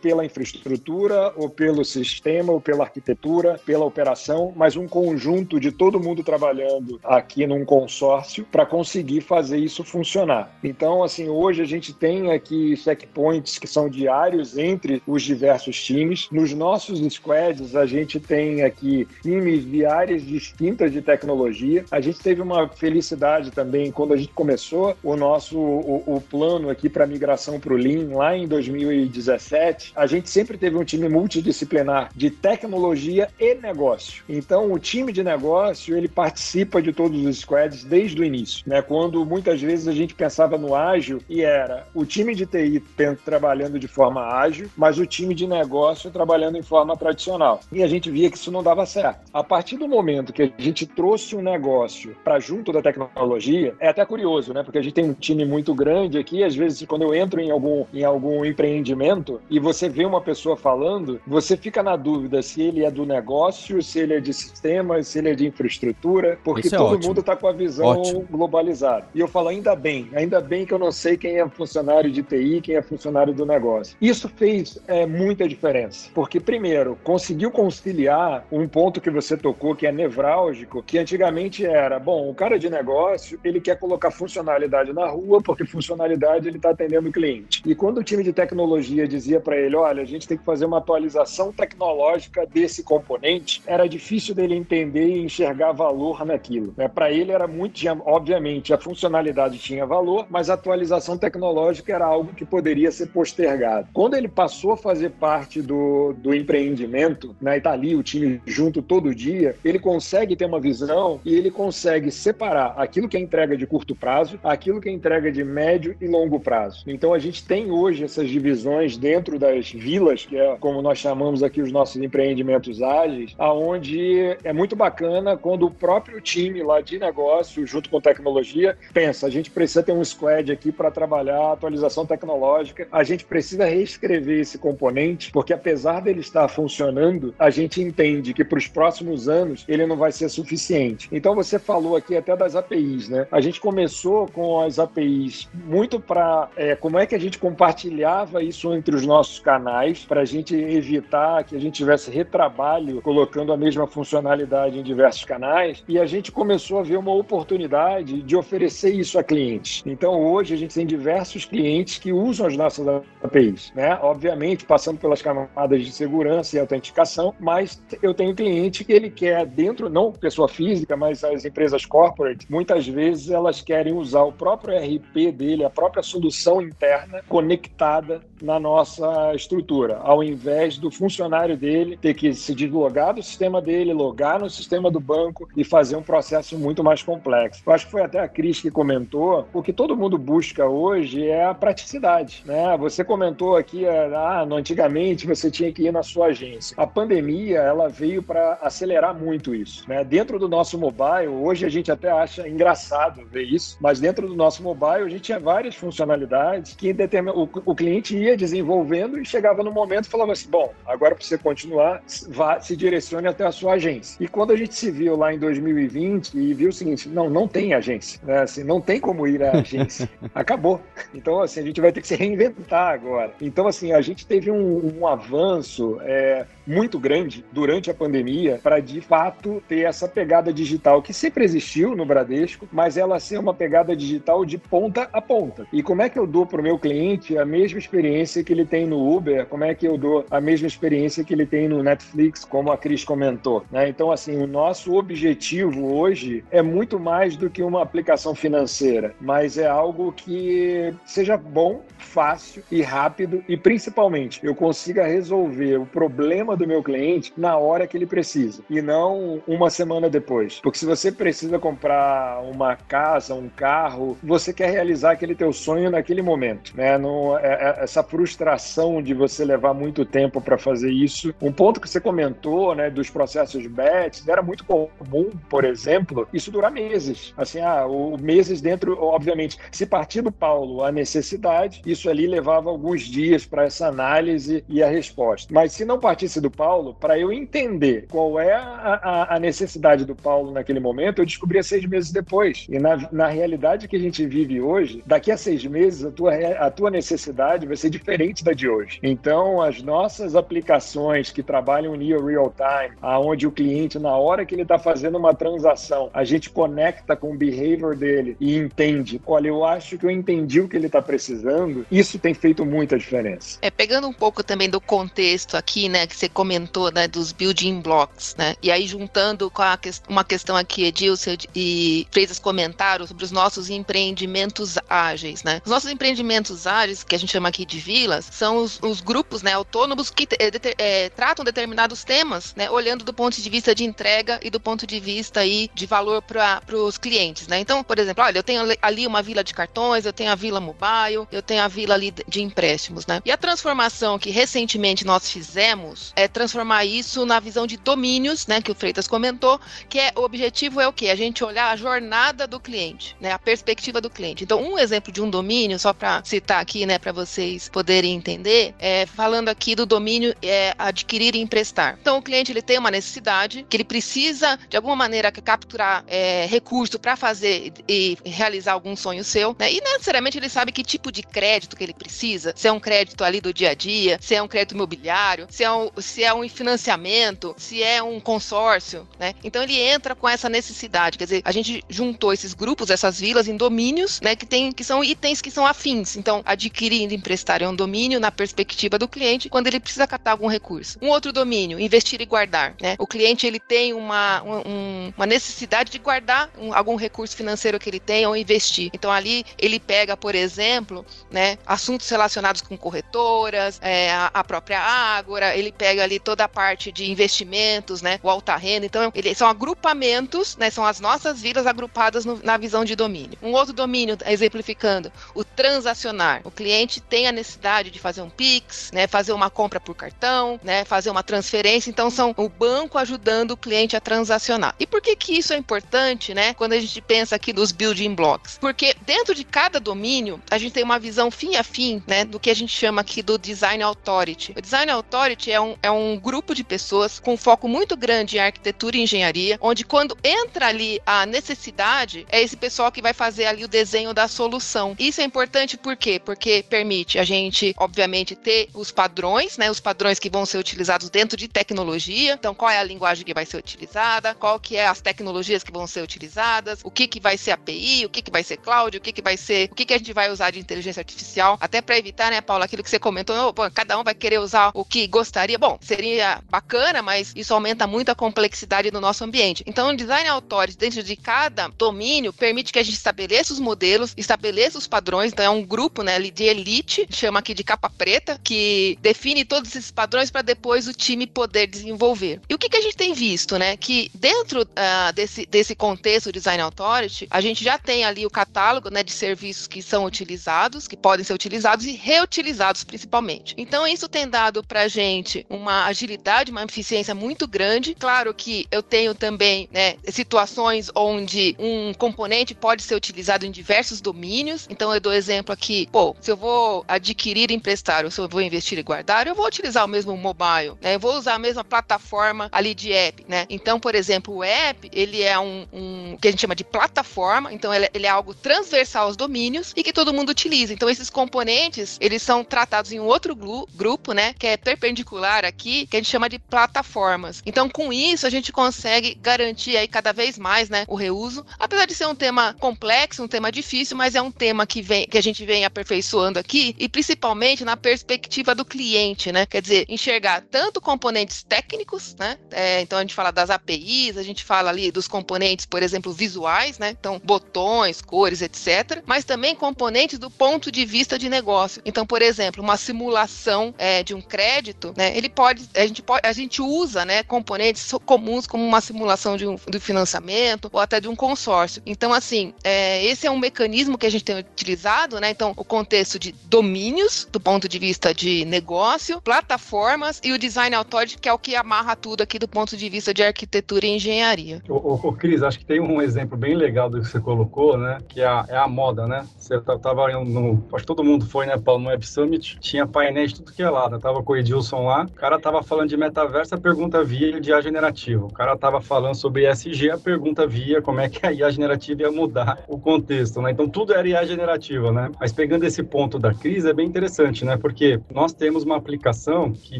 [0.01, 5.99] pela infraestrutura ou pelo sistema ou pela arquitetura, pela operação, mas um conjunto de todo
[5.99, 10.51] mundo trabalhando aqui num consórcio para conseguir fazer isso funcionar.
[10.63, 16.27] Então, assim, hoje a gente tem aqui checkpoints que são diários entre os diversos times.
[16.31, 21.85] Nos nossos squads, a gente tem aqui times de áreas distintas de tecnologia.
[21.91, 26.69] A gente teve uma felicidade também quando a gente começou o nosso o, o plano
[26.69, 29.93] aqui para migração para o Lean lá em 2017.
[29.95, 34.23] A gente sempre teve um time multidisciplinar de tecnologia e negócio.
[34.27, 38.81] Então, o time de negócio ele participa de todos os squads desde o início, né?
[38.81, 42.83] Quando muitas vezes a gente pensava no ágil e era o time de TI
[43.23, 47.59] trabalhando de forma ágil, mas o time de negócio trabalhando em forma tradicional.
[47.71, 49.19] E a gente via que isso não dava certo.
[49.33, 53.89] A partir do momento que a gente trouxe um negócio para junto da tecnologia, é
[53.89, 54.63] até curioso, né?
[54.63, 57.51] Porque a gente tem um time muito grande aqui, às vezes quando eu entro em
[57.51, 62.61] algum, em algum empreendimento e você vê uma pessoa falando, você fica na dúvida se
[62.61, 66.67] ele é do negócio, se ele é de sistemas, se ele é de infraestrutura, porque
[66.67, 67.07] é todo ótimo.
[67.07, 68.27] mundo está com a visão ótimo.
[68.29, 69.07] globalizada.
[69.15, 72.21] E eu falo, ainda bem, ainda bem que eu não sei quem é funcionário de
[72.21, 73.97] TI, quem é funcionário do negócio.
[73.99, 79.87] Isso fez é, muita diferença, porque, primeiro, conseguiu conciliar um ponto que você tocou que
[79.87, 85.07] é nevrálgico, que antigamente era, bom, o cara de negócio, ele quer colocar funcionalidade na
[85.07, 87.61] rua, porque funcionalidade ele está atendendo o cliente.
[87.65, 90.65] E quando o time de tecnologia dizia para ele, olha, a gente tem que fazer
[90.65, 92.20] uma atualização tecnológica
[92.51, 96.73] desse componente, era difícil dele entender e enxergar valor naquilo.
[96.77, 96.87] Né?
[96.87, 102.33] Para ele era muito, obviamente, a funcionalidade tinha valor, mas a atualização tecnológica era algo
[102.33, 103.87] que poderia ser postergado.
[103.93, 108.41] Quando ele passou a fazer parte do, do empreendimento, né, e tá ali o time
[108.45, 113.19] junto todo dia, ele consegue ter uma visão e ele consegue separar aquilo que é
[113.19, 116.83] entrega de curto prazo, aquilo que é entrega de médio e longo prazo.
[116.87, 121.43] Então a gente tem hoje essas divisões dentro das vilas, que é como nós chamamos
[121.43, 126.99] aqui os nossos empreendimentos ágeis, aonde é muito bacana quando o próprio time lá de
[126.99, 132.05] negócio, junto com tecnologia, pensa, a gente precisa ter um squad aqui para trabalhar atualização
[132.05, 138.33] tecnológica, a gente precisa reescrever esse componente, porque apesar dele estar funcionando, a gente entende
[138.33, 141.07] que para os próximos anos ele não vai ser suficiente.
[141.11, 143.27] Então você falou aqui até das APIs, né?
[143.31, 148.43] A gente começou com as APIs muito para é, como é que a gente compartilhava
[148.43, 153.51] isso entre os nossos canais para a gente evitar que a gente tivesse retrabalho colocando
[153.51, 158.35] a mesma funcionalidade em diversos canais e a gente começou a ver uma oportunidade de
[158.35, 159.83] oferecer isso a clientes.
[159.85, 162.87] Então hoje a gente tem diversos clientes que usam as nossas
[163.23, 163.97] APIs, né?
[164.01, 169.45] Obviamente passando pelas camadas de segurança e autenticação, mas eu tenho cliente que ele quer
[169.45, 174.77] dentro, não pessoa física, mas as empresas corporate, muitas vezes elas querem usar o próprio
[174.77, 181.90] RP dele, a própria solução interna conectada na nossa estrutura, ao invés do funcionário dele
[181.97, 186.03] ter que se deslogar do sistema dele, logar no sistema do banco e fazer um
[186.03, 187.61] processo muito mais complexo.
[187.65, 191.27] Eu acho que foi até a Cris que comentou, o que todo mundo busca hoje
[191.27, 192.75] é a praticidade, né?
[192.77, 196.75] Você comentou aqui, ah, antigamente você tinha que ir na sua agência.
[196.77, 200.03] A pandemia, ela veio para acelerar muito isso, né?
[200.03, 204.35] Dentro do nosso mobile, hoje a gente até acha engraçado ver isso, mas dentro do
[204.35, 206.95] nosso mobile a gente tinha várias funcionalidades que
[207.33, 211.23] o, o cliente ia desenvolvendo e chegava no momento e falava assim: bom, agora para
[211.23, 211.80] você continuar,
[212.29, 214.17] vá, se direcione até a sua agência.
[214.23, 217.47] E quando a gente se viu lá em 2020 e viu o seguinte: não, não
[217.47, 218.41] tem agência, né?
[218.41, 220.09] Assim, não tem como ir à agência.
[220.33, 220.81] Acabou.
[221.13, 223.33] Então, assim, a gente vai ter que se reinventar agora.
[223.41, 225.97] Então, assim, a gente teve um, um avanço.
[226.01, 231.43] É, muito grande durante a pandemia para de fato ter essa pegada digital que sempre
[231.43, 235.67] existiu no Bradesco, mas ela ser uma pegada digital de ponta a ponta.
[235.73, 238.65] E como é que eu dou para o meu cliente a mesma experiência que ele
[238.65, 239.45] tem no Uber?
[239.47, 242.77] Como é que eu dou a mesma experiência que ele tem no Netflix, como a
[242.77, 243.65] Cris comentou?
[243.69, 243.89] Né?
[243.89, 249.57] Então, assim, o nosso objetivo hoje é muito mais do que uma aplicação financeira, mas
[249.57, 256.55] é algo que seja bom, fácil e rápido e principalmente eu consiga resolver o problema
[256.61, 260.59] do meu cliente na hora que ele precisa e não uma semana depois.
[260.61, 265.89] Porque se você precisa comprar uma casa, um carro, você quer realizar aquele teu sonho
[265.89, 266.97] naquele momento, né?
[266.97, 271.33] Não, é, é, essa frustração de você levar muito tempo para fazer isso.
[271.41, 276.51] Um ponto que você comentou, né, dos processos BET, era muito comum, por exemplo, isso
[276.51, 277.33] durar meses.
[277.37, 282.69] Assim, ah, o meses dentro, obviamente, se partir do Paulo a necessidade, isso ali levava
[282.69, 285.53] alguns dias para essa análise e a resposta.
[285.53, 290.15] Mas se não partisse do Paulo, para eu entender qual é a, a, necessidade do
[290.15, 292.65] Paulo naquele momento, eu descobria seis meses depois.
[292.69, 296.33] E na, na realidade que a gente vive hoje, daqui a seis meses, a tua,
[296.35, 298.99] a tua necessidade vai ser diferente da de hoje.
[299.01, 304.55] Então, as nossas aplicações que trabalham near real time, aonde o cliente, na hora que
[304.55, 309.47] ele está fazendo uma transação, a gente conecta com o behavior dele e entende, olha,
[309.47, 313.59] eu acho que eu entendi o que ele está precisando, isso tem feito muita diferença.
[313.61, 317.81] É, pegando um pouco também do contexto aqui, né, que você comentou, né, dos building
[317.81, 318.55] blocks, né?
[318.61, 323.69] E aí juntando com a, uma questão aqui, Edilson e Freitas comentaram sobre os nossos
[323.69, 325.61] empreendimentos ágeis, né?
[325.63, 329.41] Os nossos empreendimentos ágeis, que a gente chama aqui de vilas, são os, os grupos,
[329.41, 333.83] né, autônomos que é, é, tratam determinados temas, né, olhando do ponto de vista de
[333.83, 337.59] entrega e do ponto de vista aí de valor para os clientes, né?
[337.59, 340.59] Então, por exemplo, olha, eu tenho ali uma vila de cartões, eu tenho a vila
[340.59, 343.21] mobile, eu tenho a vila ali de empréstimos, né?
[343.25, 348.61] E a transformação que recentemente nós fizemos é transformar isso na visão de domínios, né,
[348.61, 351.09] que o Freitas comentou, que é o objetivo é o quê?
[351.09, 354.43] A gente olhar a jornada do cliente, né, a perspectiva do cliente.
[354.43, 358.73] Então, um exemplo de um domínio, só para citar aqui, né, para vocês poderem entender,
[358.79, 361.97] é falando aqui do domínio é adquirir e emprestar.
[362.01, 366.45] Então, o cliente ele tem uma necessidade que ele precisa de alguma maneira capturar é,
[366.45, 369.71] recurso para fazer e realizar algum sonho seu, né?
[369.71, 373.23] E necessariamente ele sabe que tipo de crédito que ele precisa, se é um crédito
[373.23, 376.33] ali do dia a dia, se é um crédito imobiliário, se é um, se é
[376.33, 379.33] um financiamento, se é um consórcio, né?
[379.43, 383.47] Então ele entra com essa necessidade, quer dizer, a gente juntou esses grupos, essas vilas
[383.47, 386.17] em domínios, né, que tem que são itens que são afins.
[386.17, 390.33] Então, adquirir e emprestar é um domínio na perspectiva do cliente quando ele precisa captar
[390.33, 390.99] algum recurso.
[391.01, 392.95] Um outro domínio, investir e guardar, né?
[392.99, 397.89] O cliente ele tem uma, um, uma necessidade de guardar um, algum recurso financeiro que
[397.89, 398.89] ele tem ou investir.
[398.93, 404.79] Então ali ele pega, por exemplo, né, assuntos relacionados com corretoras, é, a, a própria
[404.79, 408.19] Ágora, ele pega ali toda a parte de investimentos, né?
[408.23, 408.85] O alta renda.
[408.85, 410.69] Então, eles são agrupamentos, né?
[410.69, 413.37] São as nossas vidas agrupadas no, na visão de domínio.
[413.41, 416.41] Um outro domínio, exemplificando, o transacionar.
[416.43, 419.07] O cliente tem a necessidade de fazer um Pix, né?
[419.07, 420.85] Fazer uma compra por cartão, né?
[420.85, 421.89] Fazer uma transferência.
[421.89, 424.75] Então, são o banco ajudando o cliente a transacionar.
[424.79, 426.53] E por que que isso é importante, né?
[426.53, 428.57] Quando a gente pensa aqui nos building blocks?
[428.59, 432.25] Porque dentro de cada domínio, a gente tem uma visão fim a fim, né?
[432.25, 434.53] Do que a gente chama aqui do design authority.
[434.57, 438.37] O design authority é um, é é um grupo de pessoas com foco muito grande
[438.37, 443.13] em arquitetura e engenharia, onde quando entra ali a necessidade, é esse pessoal que vai
[443.13, 444.95] fazer ali o desenho da solução.
[444.97, 446.19] Isso é importante por quê?
[446.23, 449.69] Porque permite a gente, obviamente, ter os padrões, né?
[449.69, 452.33] Os padrões que vão ser utilizados dentro de tecnologia.
[452.33, 454.33] Então, qual é a linguagem que vai ser utilizada?
[454.33, 456.79] Qual que é as tecnologias que vão ser utilizadas?
[456.83, 458.05] O que que vai ser API?
[458.05, 458.97] O que que vai ser cloud?
[458.97, 459.69] O que que vai ser?
[459.71, 461.57] O que que a gente vai usar de inteligência artificial?
[461.59, 464.39] Até para evitar, né, Paula, aquilo que você comentou, oh, pô, cada um vai querer
[464.39, 465.57] usar o que gostaria.
[465.57, 469.63] Bom, seria bacana, mas isso aumenta muito a complexidade do nosso ambiente.
[469.65, 474.13] Então, o design authority dentro de cada domínio permite que a gente estabeleça os modelos,
[474.15, 475.31] estabeleça os padrões.
[475.31, 479.75] Então, é um grupo, né, de elite, chama aqui de capa preta, que define todos
[479.75, 482.39] esses padrões para depois o time poder desenvolver.
[482.47, 483.75] E o que, que a gente tem visto, né?
[483.75, 488.89] Que dentro uh, desse, desse contexto Design Authority, a gente já tem ali o catálogo
[488.89, 493.55] né, de serviços que são utilizados, que podem ser utilizados e reutilizados principalmente.
[493.57, 497.95] Então, isso tem dado para a gente uma agilidade, uma eficiência muito grande.
[497.95, 504.01] Claro que eu tenho também né, situações onde um componente pode ser utilizado em diversos
[504.01, 504.67] domínios.
[504.69, 508.41] Então, eu dou exemplo aqui, pô, se eu vou adquirir, emprestar, ou se eu vou
[508.41, 510.95] investir e guardar, eu vou utilizar o mesmo mobile, né?
[510.95, 513.45] Eu vou usar a mesma plataforma ali de app, né?
[513.49, 517.53] Então, por exemplo, o app, ele é um, um que a gente chama de plataforma,
[517.53, 520.73] então ele, ele, é algo transversal aos domínios e que todo mundo utiliza.
[520.73, 524.33] Então, esses componentes, eles são tratados em um outro grupo, né?
[524.37, 527.41] Que é perpendicular aqui, que a gente chama de plataformas.
[527.45, 530.85] Então, com isso, a gente consegue garantir aí cada vez mais, né?
[530.87, 531.45] O reuso.
[531.59, 535.05] Apesar de ser um tema complexo, um tema difícil, mas é um tema que, vem,
[535.05, 539.45] que a gente vem aperfeiçoando aqui e principalmente na perspectiva do cliente, né?
[539.45, 542.37] Quer dizer, enxergar tanto componentes técnicos, né?
[542.49, 546.11] É, então a gente fala das APIs, a gente fala ali dos componentes, por exemplo,
[546.11, 546.95] visuais, né?
[546.97, 549.03] Então, botões, cores, etc.
[549.05, 551.81] Mas também componentes do ponto de vista de negócio.
[551.85, 555.15] Então, por exemplo, uma simulação é, de um crédito, né?
[555.15, 557.23] Ele pode, a gente pode, a gente usa, né?
[557.23, 561.81] Componentes comuns como uma simulação de um do financiamento ou até de um consórcio.
[561.85, 565.29] Então, assim, é, esse é um mecanismo que a gente tem utilizado, né?
[565.29, 570.75] Então, o contexto de domínios, do ponto de vista de negócio, plataformas e o design
[570.75, 573.95] authority, que é o que amarra tudo aqui do ponto de vista de arquitetura e
[573.95, 574.61] engenharia.
[574.67, 577.99] Ô, ô, Cris, acho que tem um exemplo bem legal do que você colocou, né?
[578.07, 579.25] Que é a, é a moda, né?
[579.37, 580.63] Você tava no.
[580.73, 583.61] Acho que todo mundo foi, né, Paulo, no Web Summit, tinha painéis de tudo que
[583.61, 583.99] é lado.
[583.99, 587.49] Tava com o Edilson lá, o cara tava falando de metaverso, a pergunta via de
[587.49, 588.27] IA generativo.
[588.27, 592.01] O cara tava falando sobre ESG, a pergunta via como é que a IA generativa
[592.03, 593.51] ia mudar o contexto, né?
[593.51, 595.09] Então tudo era IA generativa, né?
[595.19, 597.57] Mas pegando esse ponto da crise é bem interessante, né?
[597.57, 599.79] Porque nós temos uma aplicação que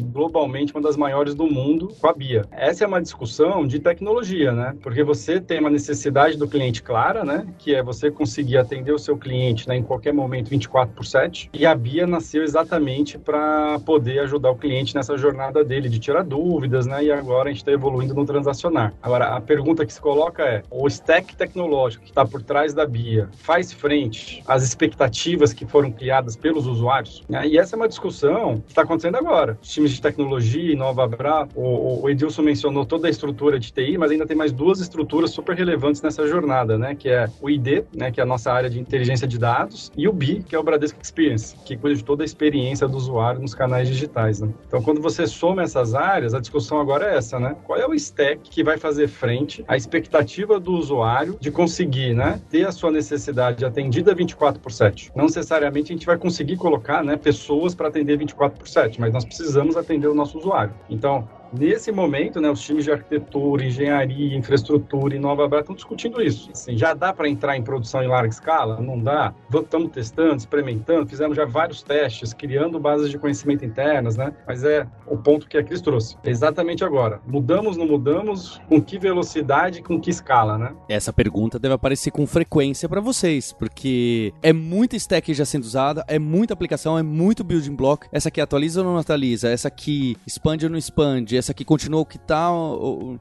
[0.00, 2.44] globalmente é uma das maiores do mundo com a BIA.
[2.50, 4.74] Essa é uma discussão de tecnologia, né?
[4.82, 7.46] Porque você tem uma necessidade do cliente clara, né?
[7.58, 11.50] Que é você conseguir atender o seu cliente né, em qualquer momento 24 por 7.
[11.52, 16.22] E a BIA nasceu exatamente para poder ajudar o cliente nessa jornada dele de tirar
[16.22, 17.04] dúvidas, né?
[17.04, 18.92] E agora a gente está evoluindo no transacionar.
[19.02, 22.86] Agora, a pergunta que se coloca é: o stack tecnológico que está por trás da
[22.86, 27.22] BIA faz frente às expectativas que foram criadas pelos usuários?
[27.28, 27.46] Né?
[27.48, 29.58] E essa é uma discussão que está acontecendo agora.
[29.62, 33.96] Os times de tecnologia, Nova Bra, o, o Edilson mencionou toda a estrutura de TI,
[33.98, 36.94] mas ainda tem mais duas estruturas super relevantes nessa jornada, né?
[36.94, 38.10] Que é o ID, né?
[38.10, 40.62] Que é a nossa área de inteligência de dados, e o BI, que é o
[40.62, 44.48] Bradesco Experience, que cuida de toda a experiência do usuário nos canais digitais, né?
[44.66, 47.56] Então, quando você soma essas áreas, a discussão agora é essa, né?
[47.64, 52.40] Qual é o stack que vai fazer frente à expectativa do usuário de conseguir, né?
[52.50, 55.12] Ter a sua necessidade atendida 24 por 7.
[55.14, 57.16] Não necessariamente a gente vai conseguir colocar, né?
[57.16, 60.74] Pessoas para atender 24 por 7, mas nós precisamos atender o nosso usuário.
[60.88, 66.22] Então, Nesse momento, né, os times de arquitetura, engenharia, infraestrutura e Nova Bra estão discutindo
[66.22, 66.50] isso.
[66.50, 68.80] Assim, já dá para entrar em produção em larga escala?
[68.80, 69.34] Não dá?
[69.52, 74.32] Estamos testando, experimentando, fizemos já vários testes, criando bases de conhecimento internas, né?
[74.46, 76.16] Mas é o ponto que a Cris trouxe.
[76.24, 77.20] Exatamente agora.
[77.26, 78.60] Mudamos, não mudamos?
[78.68, 80.72] Com que velocidade, com que escala, né?
[80.88, 86.04] Essa pergunta deve aparecer com frequência para vocês, porque é muita stack já sendo usada,
[86.08, 88.06] é muita aplicação, é muito building block.
[88.10, 89.50] Essa aqui atualiza ou não atualiza?
[89.50, 91.36] Essa aqui expande ou não expande?
[91.42, 92.50] Essa aqui continua o que tá.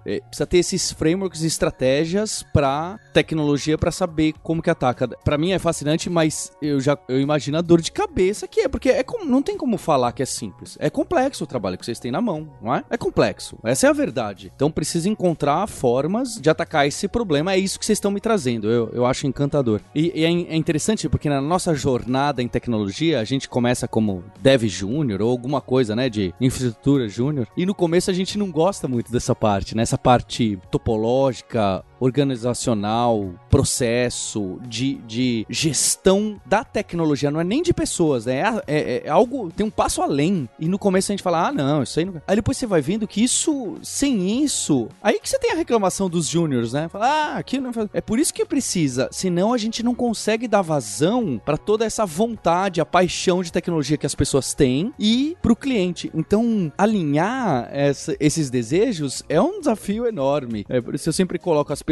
[0.05, 5.07] É, precisa ter esses frameworks e estratégias para tecnologia para saber como que ataca.
[5.07, 8.67] Para mim é fascinante, mas eu já eu imagino a dor de cabeça que é,
[8.67, 10.77] porque é como, não tem como falar que é simples.
[10.79, 12.83] É complexo o trabalho que vocês têm na mão, não é?
[12.89, 13.57] É complexo.
[13.63, 14.51] Essa é a verdade.
[14.55, 17.53] Então precisa encontrar formas de atacar esse problema.
[17.53, 18.69] É isso que vocês estão me trazendo.
[18.69, 19.81] Eu, eu acho encantador.
[19.95, 24.23] E, e é, é interessante porque na nossa jornada em tecnologia, a gente começa como
[24.39, 27.47] dev júnior ou alguma coisa, né, de infraestrutura júnior.
[27.55, 29.83] E no começo a gente não gosta muito dessa parte, né?
[29.83, 38.25] Essa parte topológica, organizacional, processo, de, de gestão da tecnologia, não é nem de pessoas,
[38.25, 38.39] né?
[38.39, 40.49] É, é, é, algo, tem um passo além.
[40.59, 42.19] E no começo a gente fala, ah, não, isso aí não.
[42.27, 46.09] Aí depois você vai vendo que isso, sem isso, aí que você tem a reclamação
[46.09, 46.89] dos júniors, né?
[46.89, 47.71] Fala, ah, aqui não.
[47.93, 52.03] É por isso que precisa, senão a gente não consegue dar vazão para toda essa
[52.03, 56.09] vontade, a paixão de tecnologia que as pessoas têm e pro cliente.
[56.15, 60.65] Então, alinhar essa, esses desejos é um desafio enorme.
[60.67, 61.90] É por isso eu sempre coloco, as pessoas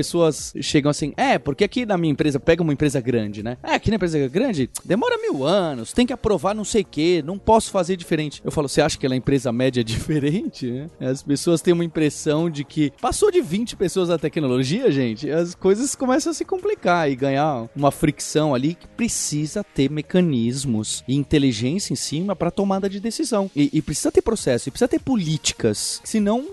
[0.62, 3.58] chegam assim, é, porque aqui na minha empresa, pega uma empresa grande, né?
[3.64, 7.22] É, aqui na empresa grande, demora mil anos, tem que aprovar não sei o que,
[7.22, 8.42] não posso fazer diferente.
[8.44, 10.88] Eu falo, você acha que ela é empresa média diferente, né?
[11.00, 15.56] As pessoas têm uma impressão de que passou de 20 pessoas na tecnologia, gente, as
[15.56, 21.16] coisas começam a se complicar e ganhar uma fricção ali que precisa ter mecanismos e
[21.16, 23.50] inteligência em cima para tomada de decisão.
[23.56, 26.02] E, e, precisa ter processo, e precisa ter políticas.
[26.04, 26.46] Senão,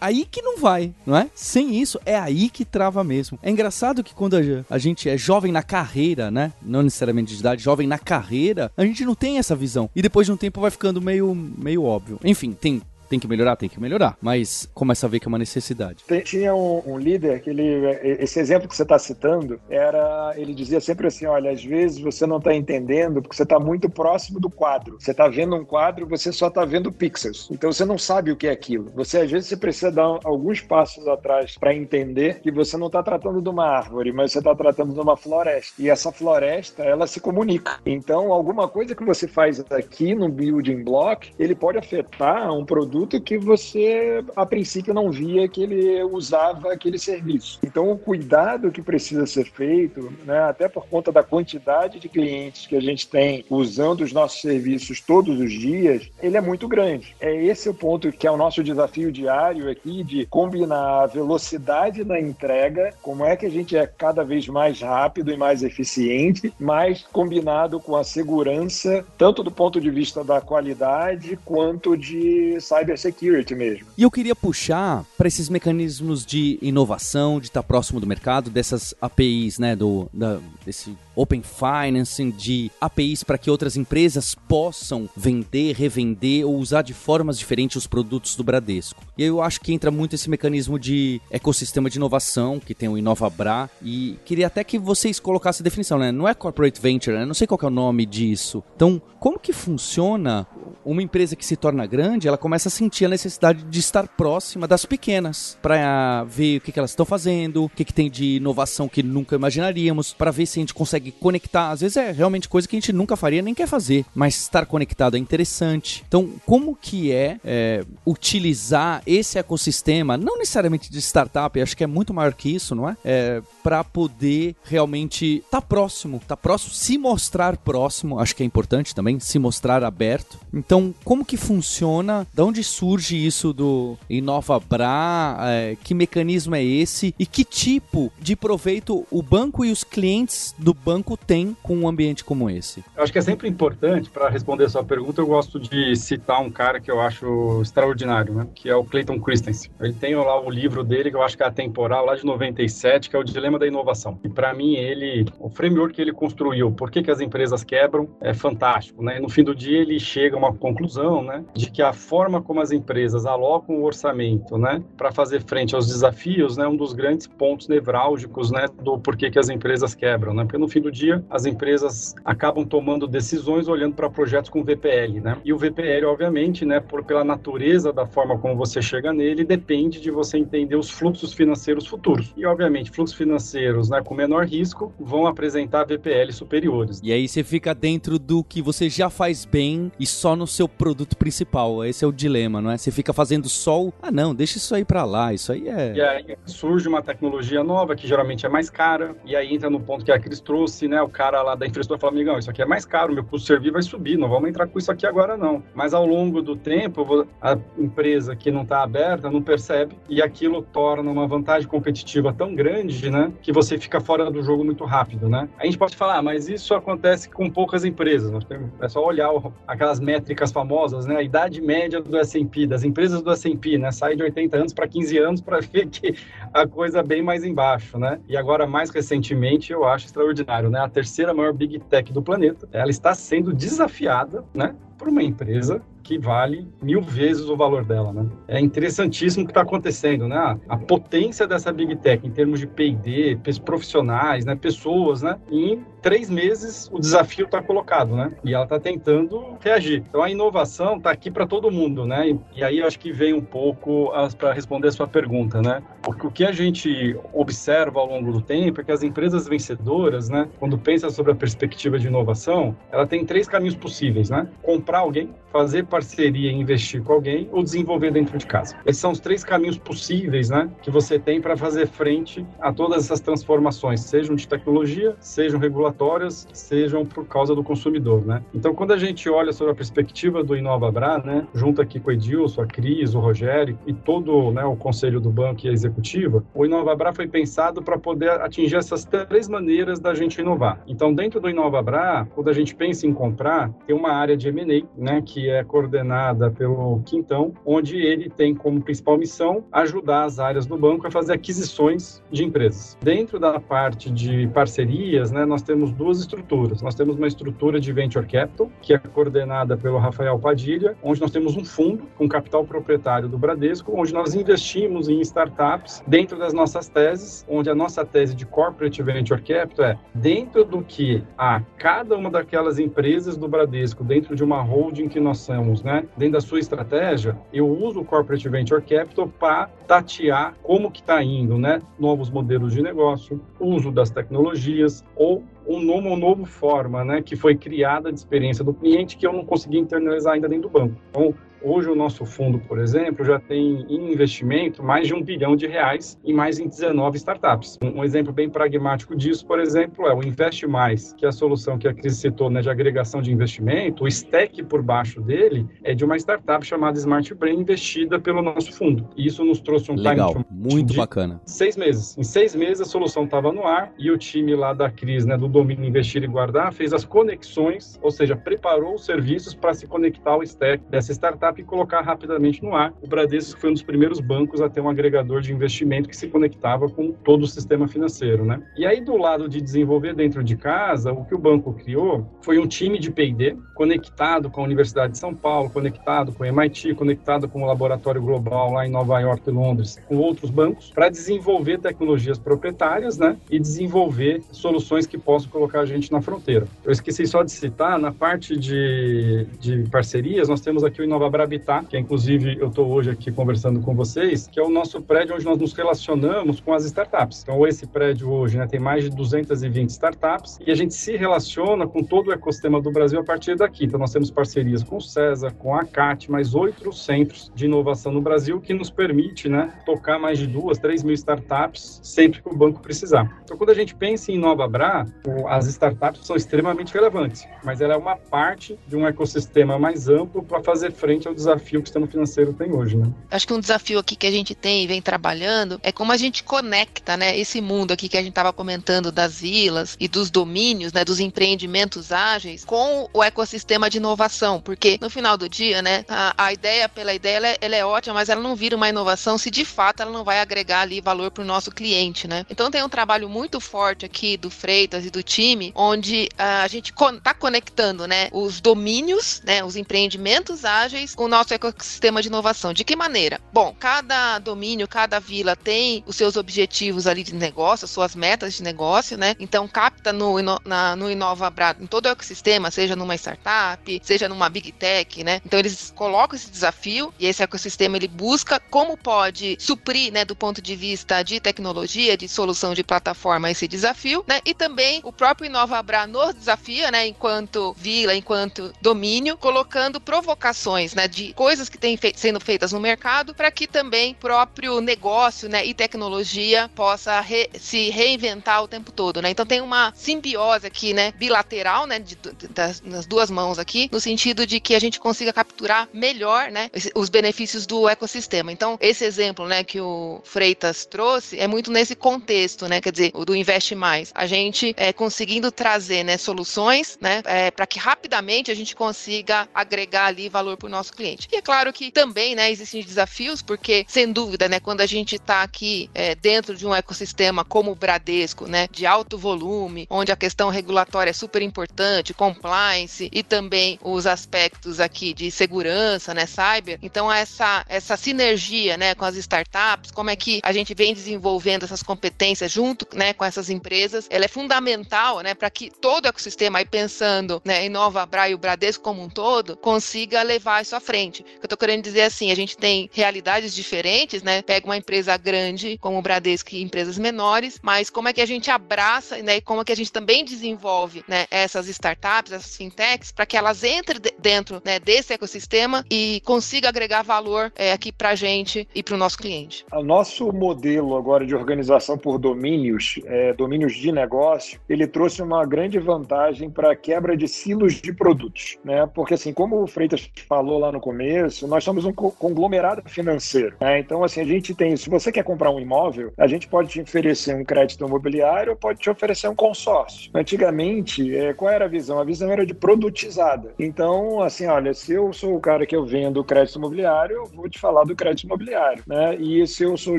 [0.00, 1.28] aí que não vai, não é?
[1.34, 3.38] Sem isso, é aí que trava mesmo.
[3.42, 4.36] É engraçado que quando
[4.68, 6.52] a gente é jovem na carreira, né?
[6.62, 9.90] Não necessariamente de idade, jovem na carreira, a gente não tem essa visão.
[9.94, 12.18] E depois de um tempo vai ficando meio, meio óbvio.
[12.24, 12.80] Enfim, tem
[13.12, 13.56] tem que melhorar?
[13.56, 14.16] Tem que melhorar.
[14.22, 16.04] Mas começa a ver que é uma necessidade.
[16.24, 17.62] Tinha um, um líder que ele.
[18.02, 20.32] Esse exemplo que você está citando era.
[20.36, 23.90] Ele dizia sempre assim: olha, às vezes você não está entendendo porque você está muito
[23.90, 24.96] próximo do quadro.
[24.98, 27.48] Você está vendo um quadro, você só está vendo pixels.
[27.50, 28.90] Então você não sabe o que é aquilo.
[28.94, 33.02] Você, às vezes, você precisa dar alguns passos atrás para entender que você não está
[33.02, 35.82] tratando de uma árvore, mas você está tratando de uma floresta.
[35.82, 37.78] E essa floresta, ela se comunica.
[37.84, 43.01] Então, alguma coisa que você faz aqui no building block, ele pode afetar um produto
[43.02, 47.58] produto que você, a princípio, não via que ele usava aquele serviço.
[47.64, 52.66] Então, o cuidado que precisa ser feito, né, até por conta da quantidade de clientes
[52.66, 57.14] que a gente tem usando os nossos serviços todos os dias, ele é muito grande.
[57.20, 62.04] É esse o ponto que é o nosso desafio diário aqui, de combinar a velocidade
[62.04, 66.52] da entrega, como é que a gente é cada vez mais rápido e mais eficiente,
[66.58, 72.91] mas combinado com a segurança, tanto do ponto de vista da qualidade quanto de cyber
[72.96, 73.86] cybersecurity mesmo.
[73.96, 78.94] E eu queria puxar para esses mecanismos de inovação, de estar próximo do mercado, dessas
[79.00, 85.74] APIs, né, do, da, desse Open Financing, de APIs para que outras empresas possam vender,
[85.74, 89.02] revender ou usar de formas diferentes os produtos do Bradesco.
[89.16, 92.96] E eu acho que entra muito esse mecanismo de ecossistema de inovação, que tem o
[92.96, 96.10] InovaBra, e queria até que vocês colocassem a definição, né?
[96.10, 97.26] Não é corporate venture, né?
[97.26, 98.62] Não sei qual é o nome disso.
[98.74, 100.46] Então, como que funciona
[100.84, 104.66] uma empresa que se torna grande, ela começa a sentir a necessidade de estar próxima
[104.66, 108.36] das pequenas, para ver o que, que elas estão fazendo, o que, que tem de
[108.36, 111.70] inovação que nunca imaginaríamos, para ver se a gente consegue conectar.
[111.70, 114.66] Às vezes é realmente coisa que a gente nunca faria nem quer fazer, mas estar
[114.66, 116.04] conectado é interessante.
[116.06, 121.86] Então, como que é, é utilizar esse ecossistema, não necessariamente de startup, acho que é
[121.86, 122.96] muito maior que isso, não é?
[123.04, 128.94] é para poder realmente tá próximo, tá próximo, se mostrar próximo, acho que é importante
[128.94, 130.38] também, se mostrar aberto.
[130.52, 132.26] Então, como que funciona?
[132.34, 135.36] Da onde surge isso do InovaBra?
[135.40, 137.14] É, que mecanismo é esse?
[137.18, 141.88] E que tipo de proveito o banco e os clientes do banco têm com um
[141.88, 142.84] ambiente como esse?
[142.96, 146.40] Eu acho que é sempre importante, para responder a sua pergunta, eu gosto de citar
[146.40, 148.46] um cara que eu acho extraordinário, né?
[148.54, 149.70] que é o Clayton Christensen.
[149.80, 153.10] Ele tem lá o livro dele, que eu acho que é atemporal, lá de 97,
[153.10, 154.18] que é o Dilema da Inovação.
[154.24, 158.08] E para mim, ele, o framework que ele construiu, por que, que as empresas quebram,
[158.20, 159.02] é fantástico.
[159.02, 159.18] Né?
[159.18, 161.44] E no fim do dia, ele chega a uma conclusão né?
[161.54, 164.82] de que a forma como as empresas alocam o orçamento né?
[164.96, 166.68] para fazer frente aos desafios é né?
[166.68, 168.66] um dos grandes pontos nevrálgicos né?
[168.82, 170.34] do porquê que as empresas quebram.
[170.34, 170.44] Né?
[170.44, 175.20] Porque no fim do dia, as empresas acabam tomando decisões olhando para projetos com VPL.
[175.20, 175.36] Né?
[175.44, 176.80] E o VPL, obviamente, né?
[176.80, 181.32] por, pela natureza da forma como você chega nele, depende de você entender os fluxos
[181.32, 182.32] financeiros futuros.
[182.36, 187.00] E, obviamente, fluxos financeiros né, com menor risco vão apresentar VPL superiores.
[187.02, 190.68] E aí você fica dentro do que você já faz bem e só no seu
[190.68, 191.84] produto principal.
[191.84, 192.78] Esse é o dilema, não é?
[192.78, 193.92] Você fica fazendo só o...
[194.00, 195.92] Ah, não, deixa isso aí para lá, isso aí é...
[195.94, 199.80] E aí surge uma tecnologia nova, que geralmente é mais cara, e aí entra no
[199.80, 201.02] ponto que a Cris trouxe, né?
[201.02, 203.46] O cara lá da infraestrutura fala, amigão, isso aqui é mais caro, meu custo de
[203.46, 205.62] servir vai subir, não vamos entrar com isso aqui agora não.
[205.74, 210.62] Mas ao longo do tempo, a empresa que não está aberta não percebe, e aquilo
[210.62, 213.31] torna uma vantagem competitiva tão grande, né?
[213.40, 215.48] Que você fica fora do jogo muito rápido, né?
[215.58, 218.32] A gente pode falar, ah, mas isso acontece com poucas empresas.
[218.80, 219.30] É só olhar
[219.66, 221.16] aquelas métricas famosas, né?
[221.16, 223.90] A idade média do S&P, das empresas do S&P, né?
[223.90, 226.14] Sai de 80 anos para 15 anos para ver que
[226.52, 228.20] a coisa é bem mais embaixo, né?
[228.28, 230.80] E agora, mais recentemente, eu acho extraordinário, né?
[230.80, 234.74] A terceira maior Big Tech do planeta, ela está sendo desafiada, né?
[235.02, 238.26] Para uma empresa que vale mil vezes o valor dela, né?
[238.48, 240.58] É interessantíssimo o que está acontecendo, né?
[240.68, 244.54] A potência dessa Big Tech em termos de P&D, profissionais, né?
[244.54, 245.38] Pessoas, né?
[245.50, 248.32] Em três meses o desafio está colocado, né?
[248.44, 250.02] E ela está tentando reagir.
[250.08, 252.30] Então a inovação está aqui para todo mundo, né?
[252.30, 255.82] E, e, aí acho que vem um pouco para responder a sua pergunta, né?
[256.02, 260.28] Porque o que a gente observa ao longo do tempo é que as empresas vencedoras,
[260.28, 260.48] né?
[260.58, 264.48] Quando pensa sobre a perspectiva de inovação, ela tem três caminhos possíveis, né?
[264.62, 268.76] Comprar alguém, fazer parceria e investir com alguém ou desenvolver dentro de casa.
[268.86, 270.70] Esses são os três caminhos possíveis, né?
[270.82, 276.46] Que você tem para fazer frente a todas essas transformações, sejam de tecnologia, sejam regulatórias
[276.52, 278.42] sejam por causa do consumidor, né?
[278.54, 282.12] Então, quando a gente olha sobre a perspectiva do InovaBra, né, junto aqui com o
[282.12, 286.44] Edilson, a Cris, o Rogério e todo né, o conselho do banco e a executiva,
[286.54, 290.80] o InovaBra foi pensado para poder atingir essas três maneiras da gente inovar.
[290.86, 294.84] Então, dentro do InovaBra, quando a gente pensa em comprar, tem uma área de M&A,
[294.96, 300.66] né, que é coordenada pelo Quintão, onde ele tem como principal missão ajudar as áreas
[300.66, 302.96] do banco a fazer aquisições de empresas.
[303.02, 306.80] Dentro da parte de parcerias, né, nós temos temos duas estruturas.
[306.80, 311.30] Nós temos uma estrutura de venture capital, que é coordenada pelo Rafael Padilha, onde nós
[311.30, 316.52] temos um fundo com capital proprietário do Bradesco, onde nós investimos em startups dentro das
[316.52, 321.62] nossas teses, onde a nossa tese de corporate venture capital é dentro do que a
[321.78, 326.34] cada uma daquelas empresas do Bradesco, dentro de uma holding que nós somos, né, dentro
[326.34, 331.58] da sua estratégia, eu uso o corporate venture capital para tatear como que está indo,
[331.58, 337.22] né, novos modelos de negócio, uso das tecnologias ou um novo, uma nova forma, né,
[337.22, 340.72] que foi criada de experiência do cliente que eu não consegui internalizar ainda dentro do
[340.72, 340.96] banco.
[341.10, 341.34] Então,
[341.64, 345.66] Hoje o nosso fundo, por exemplo, já tem em investimento mais de um bilhão de
[345.66, 347.78] reais em mais em 19 startups.
[347.82, 351.78] Um exemplo bem pragmático disso, por exemplo, é o Investe Mais, que é a solução
[351.78, 354.04] que a Cris citou né, de agregação de investimento.
[354.04, 358.72] O stack por baixo dele é de uma startup chamada Smart Brain, investida pelo nosso
[358.72, 359.08] fundo.
[359.16, 361.40] E isso nos trouxe um Legal, time muito bacana.
[361.44, 362.18] Seis meses.
[362.18, 365.36] Em seis meses a solução estava no ar e o time lá da Cris, né,
[365.36, 369.86] do domínio Investir e Guardar, fez as conexões, ou seja, preparou os serviços para se
[369.86, 372.92] conectar ao stack dessa startup e colocar rapidamente no ar.
[373.02, 376.28] O Bradesco foi um dos primeiros bancos a ter um agregador de investimento que se
[376.28, 378.62] conectava com todo o sistema financeiro, né?
[378.76, 382.58] E aí do lado de desenvolver dentro de casa, o que o banco criou foi
[382.58, 386.94] um time de P&D conectado com a Universidade de São Paulo, conectado com o MIT,
[386.94, 391.08] conectado com o laboratório global lá em Nova York e Londres, com outros bancos, para
[391.08, 393.36] desenvolver tecnologias proprietárias, né?
[393.50, 396.66] E desenvolver soluções que possam colocar a gente na fronteira.
[396.84, 401.04] Eu esqueci só de citar, na parte de, de parcerias, nós temos aqui o
[401.42, 405.00] Inovabra Habitat, que inclusive eu estou hoje aqui conversando com vocês, que é o nosso
[405.02, 407.42] prédio onde nós nos relacionamos com as startups.
[407.42, 411.86] Então, esse prédio hoje né, tem mais de 220 startups e a gente se relaciona
[411.86, 413.84] com todo o ecossistema do Brasil a partir daqui.
[413.84, 418.12] Então, nós temos parcerias com o César, com a CAT, mais oito centros de inovação
[418.12, 422.48] no Brasil que nos permite né, tocar mais de duas, três mil startups sempre que
[422.48, 423.40] o banco precisar.
[423.44, 425.06] Então, quando a gente pensa em Nova Bra,
[425.48, 430.42] as startups são extremamente relevantes, mas ela é uma parte de um ecossistema mais amplo
[430.42, 433.10] para fazer frente ao desafio que o sistema financeiro tem hoje, né?
[433.30, 436.16] Acho que um desafio aqui que a gente tem e vem trabalhando é como a
[436.16, 440.30] gente conecta, né, esse mundo aqui que a gente estava comentando das vilas e dos
[440.30, 445.82] domínios, né, dos empreendimentos ágeis com o ecossistema de inovação, porque no final do dia,
[445.82, 448.76] né, a, a ideia pela ideia ela é, ela é, ótima, mas ela não vira
[448.76, 452.28] uma inovação se de fato ela não vai agregar ali valor para o nosso cliente,
[452.28, 452.44] né?
[452.50, 456.92] Então tem um trabalho muito forte aqui do Freitas e do time, onde a gente
[456.92, 462.72] está conectando, né, os domínios, né, os empreendimentos ágeis o nosso ecossistema de inovação.
[462.72, 463.40] De que maneira?
[463.52, 468.54] Bom, cada domínio, cada vila tem os seus objetivos ali de negócio, as suas metas
[468.54, 469.34] de negócio, né?
[469.38, 474.48] Então capta no, na, no Inova em todo o ecossistema, seja numa startup, seja numa
[474.48, 475.40] big tech, né?
[475.44, 480.36] Então eles colocam esse desafio e esse ecossistema ele busca como pode suprir, né, do
[480.36, 484.40] ponto de vista de tecnologia, de solução de plataforma esse desafio, né?
[484.44, 491.01] E também o próprio InovaBra nos desafia, né, enquanto vila, enquanto domínio, colocando provocações, né,
[491.06, 495.64] de coisas que têm fe sendo feitas no mercado para que também próprio negócio né,
[495.64, 499.20] e tecnologia possa re se reinventar o tempo todo.
[499.20, 499.30] Né?
[499.30, 503.88] Então tem uma simbiose aqui, né, bilateral, né, de, de, das, nas duas mãos aqui,
[503.90, 508.52] no sentido de que a gente consiga capturar melhor né, os benefícios do ecossistema.
[508.52, 513.10] Então, esse exemplo né, que o Freitas trouxe é muito nesse contexto, né, quer dizer,
[513.14, 514.12] o do Investe Mais.
[514.14, 519.48] A gente é, conseguindo trazer né, soluções né, é, para que rapidamente a gente consiga
[519.54, 521.28] agregar ali valor para o nosso nosso cliente.
[521.32, 525.16] E é claro que também, né, existem desafios, porque, sem dúvida, né, quando a gente
[525.16, 530.12] está aqui é, dentro de um ecossistema como o Bradesco, né, de alto volume, onde
[530.12, 536.26] a questão regulatória é super importante, compliance e também os aspectos aqui de segurança, né,
[536.26, 536.78] cyber.
[536.82, 541.64] Então, essa, essa sinergia, né, com as startups, como é que a gente vem desenvolvendo
[541.64, 546.08] essas competências junto, né, com essas empresas, ela é fundamental, né, para que todo o
[546.08, 550.62] ecossistema, aí pensando, né, em Nova Bra e o Bradesco como um todo, consiga levar
[550.62, 551.24] isso à frente.
[551.36, 555.78] Eu estou querendo dizer assim, a gente tem realidades diferentes, né, pega uma empresa grande
[555.78, 559.40] como o Bradesco e empresas menores, mas como é que a gente abraça, né, e
[559.40, 563.62] como é que a gente também desenvolve, né, essas startups, essas fintechs, para que elas
[563.64, 568.82] entrem dentro, né, desse ecossistema e consiga agregar valor é, aqui para a gente e
[568.82, 569.64] para o nosso cliente.
[569.72, 575.44] O nosso modelo agora de organização por domínios, é, domínios de negócio, ele trouxe uma
[575.44, 578.86] grande vantagem para a quebra de silos de produtos, né?
[578.94, 583.78] Porque assim, como o Freitas falou lá no começo, nós somos um conglomerado financeiro, né?
[583.78, 586.80] Então assim, a gente tem, se você quer comprar um imóvel, a gente pode te
[586.80, 590.10] oferecer um crédito imobiliário pode te oferecer um consórcio.
[590.14, 591.98] Antigamente, é, qual era a visão?
[591.98, 593.52] A visão era de produtizada.
[593.58, 597.48] Então, assim, olha, se eu sou o cara que eu vendo crédito imobiliário, eu vou
[597.48, 599.16] te falar do crédito imobiliário, né?
[599.16, 599.98] E se eu sou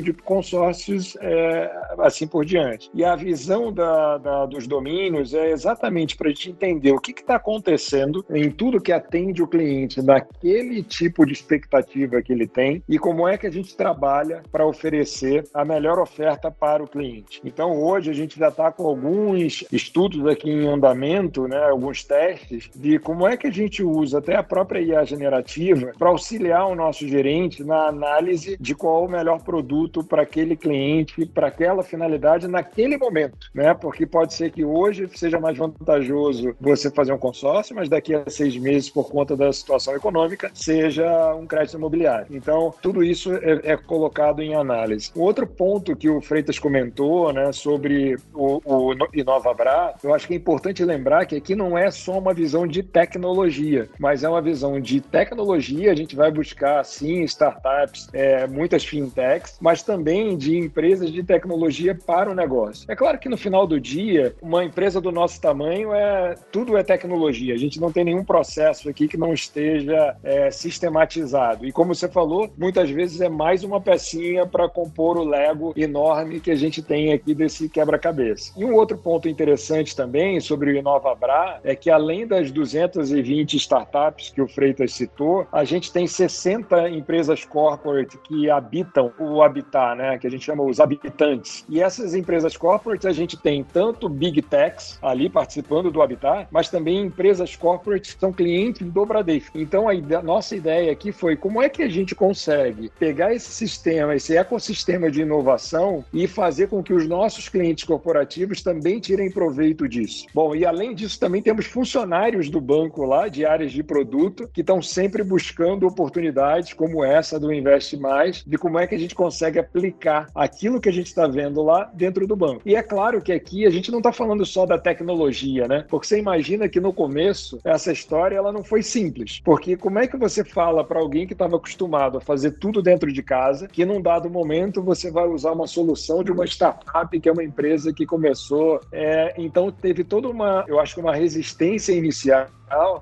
[0.00, 2.90] de consórcios, é, assim por diante.
[2.94, 7.12] E a visão da, da dos domínios é exatamente para a gente entender o que
[7.12, 12.82] está acontecendo em tudo que atende o cliente naquele tipo de expectativa que ele tem
[12.88, 17.40] e como é que a gente trabalha para oferecer a melhor oferta para o cliente.
[17.44, 22.70] Então, hoje a gente já está com alguns estudos aqui em andamento, né, alguns testes
[22.74, 26.74] de como é que a gente usa até a própria IA generativa para auxiliar o
[26.74, 32.48] nosso gerente na análise de qual o melhor produto para aquele cliente, para aquela finalidade
[32.48, 33.74] naquele momento, né?
[33.74, 38.28] Porque pode ser que hoje seja mais vantajoso você fazer um consórcio, mas daqui a
[38.28, 42.26] seis meses, por conta da situação econômica, seja um crédito imobiliário.
[42.30, 45.10] Então, tudo isso é, é colocado em análise.
[45.14, 50.36] Outro ponto que o Freitas comentou, né, sobre o, o InovaBra, eu acho que é
[50.36, 54.80] importante lembrar que aqui não é só uma visão de tecnologia, mas é uma visão
[54.80, 55.90] de tecnologia.
[55.90, 61.94] A gente vai buscar, sim, startups, é, muitas fintechs, mas também de empresas de tecnologia
[61.94, 62.84] para o negócio.
[62.88, 66.82] É claro que no final do dia, uma empresa do nosso tamanho é tudo é
[66.82, 67.54] tecnologia.
[67.54, 71.66] A gente não tem nenhum processo aqui que não esteja é, sistematizado.
[71.66, 76.40] E como você falou, muitas vezes é mais uma pecinha para compor o Lego enorme
[76.40, 78.52] que a gente tem aqui desse quebra-cabeça.
[78.56, 84.30] E um outro ponto interessante também sobre o InovaBra é que além das 220 startups
[84.30, 90.18] que o Freitas citou, a gente tem 60 empresas corporate que habitam o habitat, né,
[90.18, 91.64] que a gente chama os habitantes.
[91.68, 96.68] E essas empresas corporate a gente tem tanto big techs ali participando do habitat, mas
[96.68, 99.58] também empresas corporate que são clientes do Bradesco.
[99.58, 103.52] Então a ideia, nossa ideia aqui foi como é que a gente consegue pegar esse
[103.52, 109.30] sistema, esse ecossistema de inovação e fazer com que os nossos clientes corporativos também tirem
[109.30, 110.26] proveito disso.
[110.34, 114.62] Bom, e além disso também temos funcionários do banco lá de áreas de produto que
[114.62, 119.14] estão sempre buscando oportunidades como essa do Investe Mais, de como é que a gente
[119.14, 122.62] consegue aplicar aquilo que a gente está vendo lá dentro do banco.
[122.64, 125.84] E é claro que aqui a gente não está falando só da tecnologia, né?
[125.88, 129.40] Porque você imagina que no começo essa história ela não foi simples.
[129.44, 133.12] Porque como é que você fala para alguém que estava acostumado a fazer tudo dentro
[133.12, 137.28] de casa, que num dado momento você vai usar uma solução de uma startup que
[137.28, 138.80] é uma empresa que começou.
[138.92, 142.46] É, então teve toda uma, eu acho que uma resistência inicial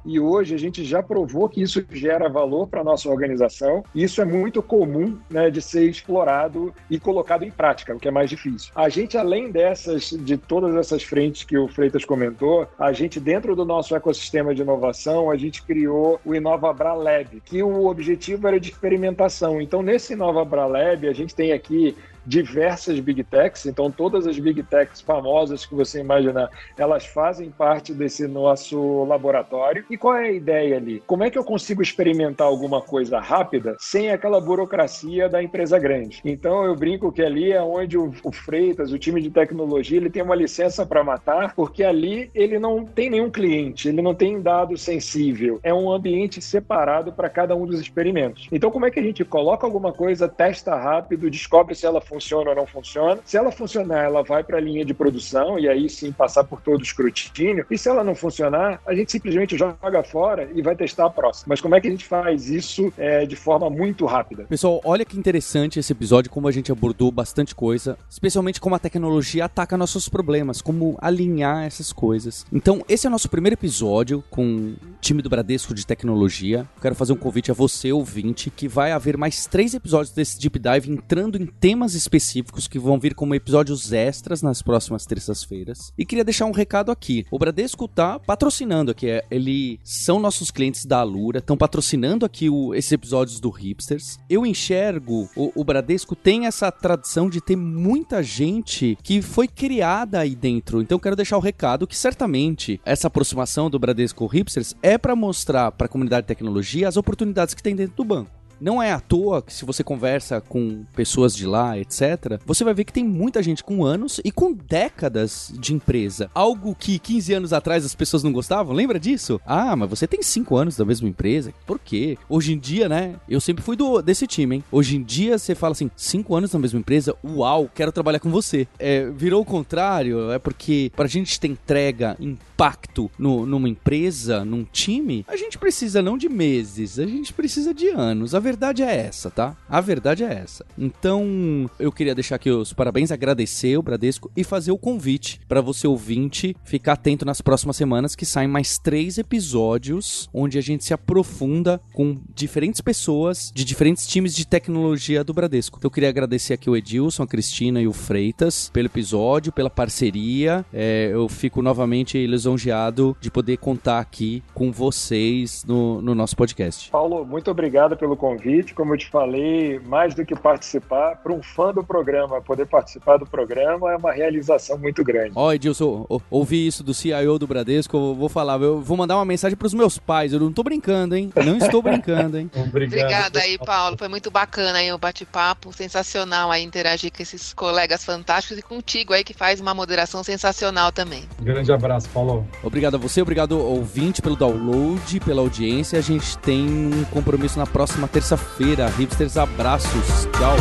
[0.05, 3.85] e hoje a gente já provou que isso gera valor para a nossa organização.
[3.95, 8.09] E isso é muito comum né, de ser explorado e colocado em prática, o que
[8.09, 8.73] é mais difícil.
[8.75, 13.55] A gente, além dessas, de todas essas frentes que o Freitas comentou, a gente, dentro
[13.57, 18.59] do nosso ecossistema de inovação, a gente criou o InovaBra Lab, que o objetivo era
[18.59, 19.61] de experimentação.
[19.61, 21.97] Então, nesse InovaBra Lab, a gente tem aqui
[22.27, 27.93] diversas big techs, então todas as big techs famosas que você imaginar, elas fazem parte
[27.93, 29.85] desse nosso laboratório.
[29.91, 31.03] E qual é a ideia ali?
[31.07, 36.21] Como é que eu consigo experimentar alguma coisa rápida sem aquela burocracia da empresa grande?
[36.25, 40.11] Então eu brinco que ali é onde o, o Freitas, o time de tecnologia, ele
[40.11, 44.41] tem uma licença para matar, porque ali ele não tem nenhum cliente, ele não tem
[44.41, 48.49] dado sensível, é um ambiente separado para cada um dos experimentos.
[48.53, 52.51] Então como é que a gente coloca alguma coisa, testa rápido, descobre se ela funciona
[52.51, 53.21] ou não funciona.
[53.25, 56.61] Se ela funcionar, ela vai para a linha de produção e aí sim passar por
[56.61, 57.65] todo o escrutínio.
[57.71, 61.47] E se ela não funcionar, a gente simplesmente joga fora e vai testar a próxima.
[61.49, 64.45] Mas como é que a gente faz isso é, de forma muito rápida?
[64.45, 68.79] Pessoal, olha que interessante esse episódio, como a gente abordou bastante coisa, especialmente como a
[68.79, 72.45] tecnologia ataca nossos problemas, como alinhar essas coisas.
[72.53, 76.67] Então, esse é o nosso primeiro episódio com o time do Bradesco de tecnologia.
[76.81, 80.59] Quero fazer um convite a você, ouvinte, que vai haver mais três episódios desse Deep
[80.59, 85.93] Dive entrando em temas específicos que vão vir como episódios extras nas próximas terças-feiras.
[85.97, 87.25] E queria deixar um recado aqui.
[87.31, 92.51] O Bradesco tá patrocinando aqui, é, eles são nossos clientes da Alura, estão patrocinando aqui
[92.51, 94.19] o, esses episódios do Hipsters.
[94.29, 100.21] Eu enxergo, o, o Bradesco tem essa tradição de ter muita gente que foi criada
[100.21, 100.81] aí dentro.
[100.83, 105.73] Então quero deixar o recado que certamente essa aproximação do Bradesco Hipsters é para mostrar
[105.73, 108.42] para a comunidade de tecnologia as oportunidades que tem dentro do banco.
[108.63, 112.73] Não é à toa que se você conversa com pessoas de lá, etc., você vai
[112.73, 116.31] ver que tem muita gente com anos e com décadas de empresa.
[116.33, 119.41] Algo que 15 anos atrás as pessoas não gostavam, lembra disso?
[119.45, 121.53] Ah, mas você tem 5 anos da mesma empresa?
[121.67, 122.17] Por quê?
[122.29, 123.17] Hoje em dia, né?
[123.29, 124.65] Eu sempre fui do, desse time, hein?
[124.71, 127.17] Hoje em dia você fala assim: 5 anos na mesma empresa?
[127.25, 128.69] Uau, quero trabalhar com você.
[128.79, 132.17] É, virou o contrário, é porque pra gente ter entrega,
[132.63, 137.75] impacto no, numa empresa, num time, a gente precisa não de meses, a gente precisa
[137.75, 138.37] de anos.
[138.37, 139.57] A verdade é essa, tá?
[139.69, 140.65] A verdade é essa.
[140.79, 145.61] Então, eu queria deixar aqui os parabéns, agradecer o Bradesco e fazer o convite para
[145.61, 150.85] você ouvinte ficar atento nas próximas semanas que saem mais três episódios onde a gente
[150.85, 155.79] se aprofunda com diferentes pessoas de diferentes times de tecnologia do Bradesco.
[155.79, 159.71] Então, eu queria agradecer aqui o Edilson, a Cristina e o Freitas pelo episódio, pela
[159.71, 160.65] parceria.
[160.73, 162.17] É, eu fico novamente
[162.53, 166.91] lisonjeado de poder contar aqui com vocês no, no nosso podcast.
[166.91, 168.75] Paulo, muito obrigado pelo convite.
[168.75, 173.17] Como eu te falei, mais do que participar, para um fã do programa poder participar
[173.17, 175.33] do programa é uma realização muito grande.
[175.35, 179.17] Ó, oh, Edilson, ouvi isso do CIO do Bradesco, eu vou falar, eu vou mandar
[179.17, 181.33] uma mensagem para os meus pais, eu não tô brincando, hein?
[181.45, 182.51] Não estou brincando, hein?
[182.57, 183.01] Obrigado.
[183.01, 188.05] Obrigada aí, Paulo, foi muito bacana aí o bate-papo, sensacional aí interagir com esses colegas
[188.05, 191.25] fantásticos e contigo aí que faz uma moderação sensacional também.
[191.41, 192.42] Grande abraço, Paulo.
[192.63, 197.67] Obrigado a você, obrigado ouvinte pelo download, pela audiência, a gente tem um compromisso na
[197.67, 198.89] próxima terça terça-feira.
[198.89, 200.29] Hipsters, abraços.
[200.39, 200.57] Tchau.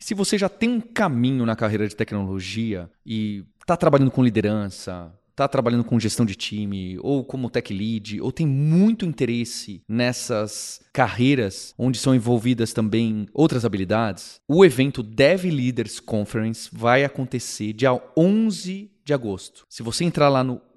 [0.00, 5.12] Se você já tem um caminho na carreira de tecnologia e está trabalhando com liderança,
[5.36, 10.80] está trabalhando com gestão de time, ou como tech lead, ou tem muito interesse nessas
[10.94, 17.92] carreiras onde são envolvidas também outras habilidades, o evento Dev Leaders Conference vai acontecer dia
[18.16, 19.66] 11 de agosto.
[19.68, 20.60] Se você entrar lá no